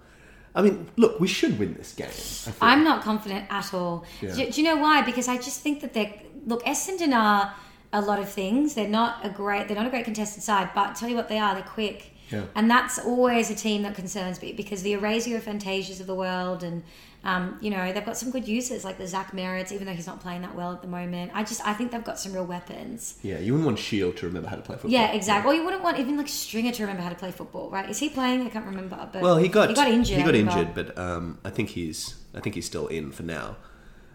I 0.55 0.63
mean, 0.63 0.89
look, 0.97 1.21
we 1.21 1.29
should 1.29 1.59
win 1.59 1.75
this 1.75 1.93
game. 1.93 2.55
I'm 2.63 2.83
not 2.83 3.03
confident 3.03 3.45
at 3.51 3.73
all. 3.75 4.05
Yeah. 4.23 4.35
Do, 4.35 4.51
do 4.51 4.61
you 4.63 4.67
know 4.69 4.77
why? 4.81 5.03
Because 5.03 5.29
I 5.29 5.37
just 5.37 5.61
think 5.61 5.81
that 5.83 5.93
they're 5.93 6.15
look 6.47 6.65
Essendon 6.65 7.13
are 7.15 7.55
a 7.93 8.01
lot 8.01 8.19
of 8.19 8.29
things. 8.29 8.75
They're 8.75 8.89
not 8.89 9.25
a 9.25 9.31
great. 9.31 9.69
They're 9.69 9.77
not 9.77 9.87
a 9.87 9.91
great 9.91 10.05
contested 10.05 10.43
side, 10.43 10.71
but 10.75 10.95
tell 10.95 11.09
you 11.09 11.17
what 11.17 11.29
they 11.29 11.39
are. 11.39 11.55
They're 11.55 11.63
quick. 11.63 12.15
Yeah. 12.31 12.45
And 12.55 12.71
that's 12.71 12.99
always 12.99 13.51
a 13.51 13.55
team 13.55 13.83
that 13.83 13.95
concerns 13.95 14.41
me 14.41 14.53
because 14.53 14.83
the 14.83 14.95
Orazio 14.95 15.41
Fantasias 15.41 16.01
of 16.01 16.07
the 16.07 16.15
world 16.15 16.63
and 16.63 16.85
um, 17.23 17.59
you 17.61 17.71
know 17.71 17.93
they've 17.93 18.05
got 18.05 18.17
some 18.17 18.31
good 18.31 18.49
users 18.49 18.85
like 18.85 18.97
the 18.97 19.07
Zach 19.07 19.33
Merretts, 19.33 19.73
even 19.73 19.87
though 19.87 19.93
he's 19.93 20.07
not 20.07 20.21
playing 20.21 20.43
that 20.43 20.55
well 20.55 20.73
at 20.73 20.81
the 20.81 20.89
moment. 20.89 21.33
I 21.35 21.43
just 21.43 21.61
I 21.67 21.75
think 21.75 21.91
they've 21.91 22.05
got 22.05 22.19
some 22.19 22.33
real 22.33 22.47
weapons. 22.47 23.19
Yeah, 23.23 23.39
you 23.39 23.53
wouldn't 23.53 23.67
want 23.67 23.79
Shiel 23.79 24.13
to 24.13 24.27
remember 24.27 24.49
how 24.49 24.57
to 24.57 24.63
play 24.63 24.77
football. 24.77 24.91
Yeah, 24.93 25.13
exactly. 25.13 25.51
Or 25.51 25.55
you 25.55 25.65
wouldn't 25.65 25.83
want 25.83 25.99
even 25.99 26.17
like 26.17 26.29
Stringer 26.29 26.73
to 26.73 26.83
remember 26.83 27.03
how 27.03 27.11
to 27.11 27.15
play 27.15 27.31
football, 27.31 27.69
right? 27.69 27.91
Is 27.91 27.99
he 27.99 28.09
playing? 28.09 28.43
I 28.43 28.49
can't 28.49 28.65
remember. 28.65 29.09
But 29.13 29.21
Well, 29.21 29.37
he 29.37 29.49
got 29.49 29.69
he 29.69 29.75
got 29.75 29.89
injured. 29.89 30.19
He 30.19 30.23
got 30.23 30.35
injured, 30.35 30.75
but 30.75 30.97
um, 30.97 31.39
I 31.45 31.51
think 31.51 31.71
he's 31.71 32.15
I 32.35 32.41
think 32.41 32.55
he's 32.55 32.67
still 32.67 32.87
in 32.87 33.13
for 33.13 33.23
now. 33.25 33.57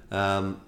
Um, 0.09 0.61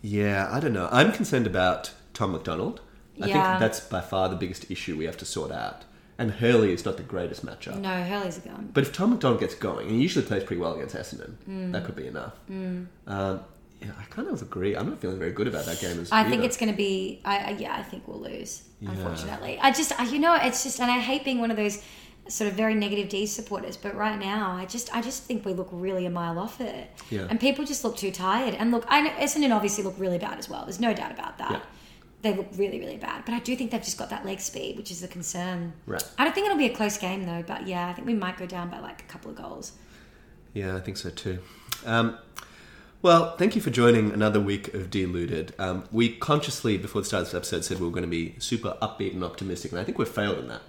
yeah, 0.00 0.48
I 0.50 0.60
don't 0.60 0.72
know. 0.72 0.88
I'm 0.90 1.12
concerned 1.12 1.46
about 1.46 1.92
Tom 2.14 2.32
McDonald. 2.32 2.80
I 3.22 3.26
Yeah. 3.26 3.50
think 3.50 3.60
that's 3.60 3.80
by 3.80 4.00
far 4.00 4.28
the 4.28 4.36
biggest 4.36 4.70
issue 4.70 4.96
we 4.96 5.04
have 5.04 5.16
to 5.18 5.24
sort 5.24 5.52
out. 5.52 5.82
And 6.18 6.30
Hurley 6.32 6.72
is 6.72 6.84
not 6.84 6.96
the 6.98 7.02
greatest 7.02 7.44
matchup. 7.44 7.78
No, 7.78 8.02
Hurley's 8.02 8.38
a 8.38 8.40
gun. 8.40 8.70
But 8.72 8.82
if 8.84 8.92
Tom 8.92 9.10
McDonald 9.10 9.40
gets 9.40 9.54
going, 9.54 9.88
and 9.88 9.96
he 9.96 10.02
usually 10.02 10.24
plays 10.24 10.44
pretty 10.44 10.60
well 10.60 10.74
against 10.74 10.94
Essendon, 10.94 11.32
Mm. 11.48 11.72
that 11.72 11.84
could 11.84 11.96
be 11.96 12.06
enough. 12.06 12.34
Um, 12.48 13.40
yeah, 13.80 13.90
I 13.98 14.04
kind 14.10 14.28
of 14.28 14.40
agree. 14.42 14.76
I'm 14.76 14.88
not 14.88 15.00
feeling 15.00 15.18
very 15.18 15.32
good 15.32 15.48
about 15.48 15.66
that 15.66 15.80
game 15.80 15.98
as 16.00 16.12
I 16.12 16.22
think 16.24 16.44
it's 16.44 16.56
going 16.56 16.70
to 16.70 16.76
be. 16.76 17.20
I, 17.24 17.38
I 17.38 17.50
yeah, 17.58 17.74
I 17.76 17.82
think 17.82 18.06
we'll 18.06 18.20
lose. 18.20 18.62
Unfortunately, 18.86 19.58
I 19.60 19.72
just 19.72 19.98
I, 20.00 20.04
you 20.04 20.18
know 20.18 20.34
it's 20.34 20.62
just 20.62 20.80
and 20.80 20.90
I 20.90 20.98
hate 21.00 21.24
being 21.24 21.40
one 21.40 21.50
of 21.50 21.56
those 21.56 21.82
sort 22.28 22.48
of 22.48 22.56
very 22.56 22.74
negative 22.74 23.08
D 23.08 23.26
supporters. 23.26 23.76
But 23.76 23.96
right 23.96 24.18
now, 24.18 24.52
I 24.52 24.64
just 24.66 24.94
I 24.94 25.00
just 25.02 25.24
think 25.24 25.44
we 25.44 25.52
look 25.54 25.68
really 25.72 26.06
a 26.06 26.10
mile 26.10 26.38
off 26.38 26.60
it. 26.60 26.88
Yeah. 27.10 27.26
And 27.28 27.40
people 27.40 27.64
just 27.64 27.82
look 27.84 27.96
too 27.96 28.10
tired. 28.12 28.54
And 28.54 28.70
look, 28.70 28.84
I 28.88 29.00
know 29.00 29.10
Essendon 29.10 29.52
obviously 29.54 29.82
look 29.82 29.94
really 29.98 30.18
bad 30.18 30.38
as 30.38 30.48
well. 30.48 30.62
There's 30.64 30.78
no 30.80 30.94
doubt 30.94 31.10
about 31.10 31.38
that. 31.38 31.50
Yeah. 31.50 31.60
They 32.22 32.34
look 32.34 32.48
really 32.56 32.80
really 32.80 32.96
bad. 32.96 33.24
But 33.24 33.34
I 33.34 33.40
do 33.40 33.54
think 33.56 33.70
they've 33.70 33.82
just 33.82 33.98
got 33.98 34.10
that 34.10 34.24
leg 34.24 34.40
speed, 34.40 34.76
which 34.76 34.90
is 34.90 35.02
a 35.02 35.08
concern. 35.08 35.72
Right. 35.86 36.02
I 36.18 36.24
don't 36.24 36.34
think 36.34 36.46
it'll 36.46 36.58
be 36.58 36.66
a 36.66 36.74
close 36.74 36.96
game 36.98 37.24
though. 37.24 37.42
But 37.46 37.66
yeah, 37.66 37.88
I 37.88 37.92
think 37.92 38.06
we 38.06 38.14
might 38.14 38.36
go 38.36 38.46
down 38.46 38.70
by 38.70 38.78
like 38.78 39.02
a 39.02 39.06
couple 39.06 39.30
of 39.30 39.36
goals. 39.36 39.72
Yeah, 40.54 40.76
I 40.76 40.80
think 40.80 40.96
so 40.96 41.10
too. 41.10 41.38
Um, 41.84 42.18
well, 43.00 43.36
thank 43.36 43.56
you 43.56 43.60
for 43.60 43.70
joining 43.70 44.12
another 44.12 44.40
week 44.40 44.72
of 44.74 44.88
Deluded. 44.88 45.54
Um, 45.58 45.84
we 45.90 46.14
consciously, 46.14 46.78
before 46.78 47.00
the 47.00 47.06
start 47.06 47.22
of 47.22 47.26
this 47.26 47.34
episode, 47.34 47.64
said 47.64 47.80
we 47.80 47.86
were 47.86 47.92
going 47.92 48.04
to 48.04 48.08
be 48.08 48.36
super 48.38 48.76
upbeat 48.80 49.12
and 49.12 49.24
optimistic, 49.24 49.72
and 49.72 49.80
I 49.80 49.84
think 49.84 49.98
we've 49.98 50.08
failed 50.08 50.38
in 50.38 50.46
that. 50.48 50.62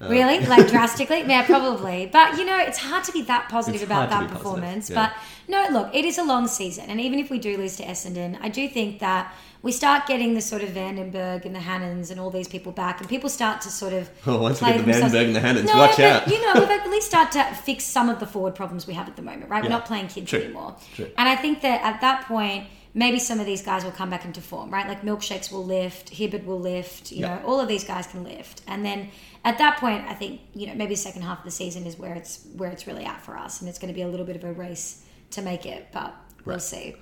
Uh, 0.00 0.08
really? 0.08 0.44
Like 0.46 0.68
drastically? 0.68 1.20
Yeah, 1.20 1.44
probably. 1.44 2.06
But 2.06 2.38
you 2.38 2.44
know, 2.44 2.58
it's 2.58 2.78
hard 2.78 3.04
to 3.04 3.12
be 3.12 3.22
that 3.22 3.48
positive 3.48 3.82
It's 3.82 3.84
about 3.90 4.10
that 4.10 4.28
be 4.28 4.34
performance. 4.34 4.88
yeah. 4.90 4.96
But 4.96 5.12
no, 5.48 5.66
look, 5.70 5.94
it 5.94 6.04
is 6.04 6.16
a 6.18 6.24
long 6.24 6.46
season, 6.48 6.86
and 6.88 7.00
even 7.00 7.18
if 7.18 7.28
we 7.30 7.38
do 7.38 7.56
lose 7.56 7.76
to 7.76 7.84
Essendon, 7.84 8.38
I 8.40 8.48
do 8.48 8.68
think 8.68 9.00
that 9.00 9.34
we 9.62 9.72
start 9.72 10.06
getting 10.06 10.32
the 10.34 10.40
sort 10.40 10.62
of 10.62 10.70
Vandenberg 10.70 11.44
and 11.44 11.54
the 11.54 11.58
Hannans 11.60 12.10
and 12.10 12.18
all 12.18 12.30
these 12.30 12.48
people 12.48 12.72
back, 12.72 13.00
and 13.00 13.08
people 13.08 13.28
start 13.28 13.60
to 13.62 13.68
sort 13.68 13.92
of. 13.92 14.08
Oh, 14.26 14.40
once 14.48 14.60
we 14.60 14.66
play 14.68 14.76
get 14.76 14.86
the 14.86 14.92
themselves- 14.92 15.14
Vandenberg 15.14 15.26
and 15.26 15.36
the 15.36 15.40
Hannans, 15.40 15.66
no, 15.74 15.76
watch 15.78 15.96
but, 15.96 16.04
out. 16.04 16.28
You 16.28 16.40
know, 16.46 16.60
we've 16.60 16.70
at 16.70 16.88
least 16.88 17.06
start 17.08 17.32
to 17.32 17.44
fix 17.56 17.84
some 17.84 18.08
of 18.08 18.20
the 18.20 18.26
forward 18.26 18.54
problems 18.54 18.86
we 18.86 18.94
have 18.94 19.08
at 19.08 19.16
the 19.16 19.22
moment, 19.22 19.50
right? 19.50 19.62
We're 19.62 19.68
not 19.68 19.84
playing 19.86 20.08
kids 20.08 20.30
True. 20.30 20.40
anymore, 20.40 20.76
True. 20.94 21.10
and 21.18 21.28
I 21.28 21.36
think 21.36 21.60
that 21.62 21.82
at 21.82 22.00
that 22.00 22.26
point. 22.26 22.64
Maybe 22.92 23.18
some 23.20 23.38
of 23.38 23.46
these 23.46 23.62
guys 23.62 23.84
will 23.84 23.92
come 23.92 24.10
back 24.10 24.24
into 24.24 24.40
form, 24.40 24.70
right? 24.70 24.88
Like 24.88 25.02
Milkshakes 25.02 25.52
will 25.52 25.64
lift, 25.64 26.12
Hibberd 26.12 26.44
will 26.44 26.58
lift, 26.58 27.12
you 27.12 27.20
Yeah. 27.20 27.36
know, 27.36 27.46
all 27.46 27.60
of 27.60 27.68
these 27.68 27.84
guys 27.84 28.06
can 28.08 28.24
lift. 28.24 28.62
And 28.66 28.84
then 28.84 29.10
at 29.44 29.58
that 29.58 29.78
point, 29.78 30.04
I 30.08 30.14
think 30.14 30.40
you 30.54 30.66
know 30.66 30.74
maybe 30.74 30.94
the 30.94 31.00
second 31.00 31.22
half 31.22 31.38
of 31.38 31.44
the 31.44 31.50
season 31.52 31.86
is 31.86 31.96
where 31.98 32.14
it's 32.14 32.40
where 32.56 32.70
it's 32.70 32.86
really 32.86 33.04
at 33.04 33.20
for 33.24 33.36
us, 33.36 33.60
and 33.60 33.68
it's 33.68 33.78
going 33.78 33.92
to 33.92 33.94
be 33.94 34.02
a 34.02 34.08
little 34.08 34.26
bit 34.26 34.36
of 34.36 34.44
a 34.44 34.52
race 34.52 35.02
to 35.30 35.42
make 35.42 35.64
it, 35.66 35.86
but 35.92 36.14
we'll 36.44 36.54
Right. 36.56 36.62
see. 36.62 36.96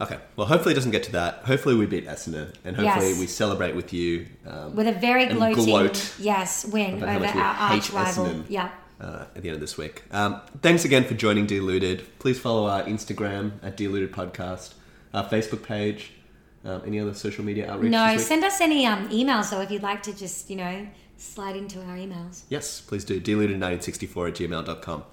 Okay, 0.00 0.18
well, 0.36 0.46
hopefully 0.46 0.72
it 0.72 0.74
doesn't 0.76 0.90
get 0.90 1.02
to 1.04 1.12
that. 1.12 1.42
Hopefully 1.44 1.74
we 1.76 1.86
beat 1.86 2.06
Essendon, 2.08 2.52
and 2.64 2.74
hopefully 2.76 3.10
Yes. 3.10 3.18
we 3.20 3.26
celebrate 3.26 3.74
with 3.76 3.92
you 3.92 4.26
um, 4.46 4.74
With 4.74 4.86
a 4.88 4.92
very 4.92 5.26
gloating, 5.26 5.64
gloat 5.64 6.12
yes, 6.18 6.64
win 6.64 7.02
over 7.02 7.26
our 7.26 7.72
arch 7.72 7.90
rival. 7.90 8.26
Essendon. 8.26 8.44
Yeah, 8.48 8.68
uh, 9.00 9.24
at 9.36 9.42
the 9.42 9.48
end 9.48 9.54
of 9.56 9.60
this 9.60 9.76
week. 9.76 10.02
Um, 10.12 10.40
thanks 10.60 10.84
again 10.84 11.04
for 11.04 11.14
joining 11.14 11.46
Deluded. 11.46 12.18
Please 12.20 12.38
follow 12.40 12.68
our 12.68 12.82
Instagram 12.84 13.52
at 13.62 13.76
Deluded 13.76 14.12
Podcast, 14.12 14.74
our 15.14 15.28
Facebook 15.28 15.62
page. 15.62 16.12
Um, 16.64 16.82
any 16.86 17.00
other 17.00 17.12
social 17.12 17.44
media 17.44 17.70
outreach? 17.72 17.90
no, 17.90 18.16
send 18.18 18.44
us 18.44 18.60
any 18.60 18.86
um, 18.86 19.08
emails 19.08 19.50
though 19.50 19.60
if 19.62 19.70
you'd 19.70 19.82
like 19.82 20.00
to 20.04 20.16
just 20.16 20.48
you 20.48 20.56
know 20.56 20.86
slide 21.16 21.56
into 21.56 21.80
our 21.80 21.96
emails. 21.96 22.42
Yes, 22.48 22.80
please 22.80 23.04
do. 23.04 23.20
Deluded1964 23.20 24.28
at 24.28 24.34
gmail.com. 24.34 25.04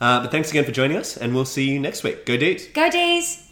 Uh, 0.00 0.20
but 0.20 0.30
thanks 0.30 0.50
again 0.50 0.64
for 0.64 0.72
joining 0.72 0.96
us, 0.96 1.16
and 1.16 1.34
we'll 1.34 1.44
see 1.44 1.70
you 1.70 1.78
next 1.78 2.02
week. 2.02 2.26
Go 2.26 2.36
Deet! 2.36 2.72
Go 2.74 2.90
D's! 2.90 3.48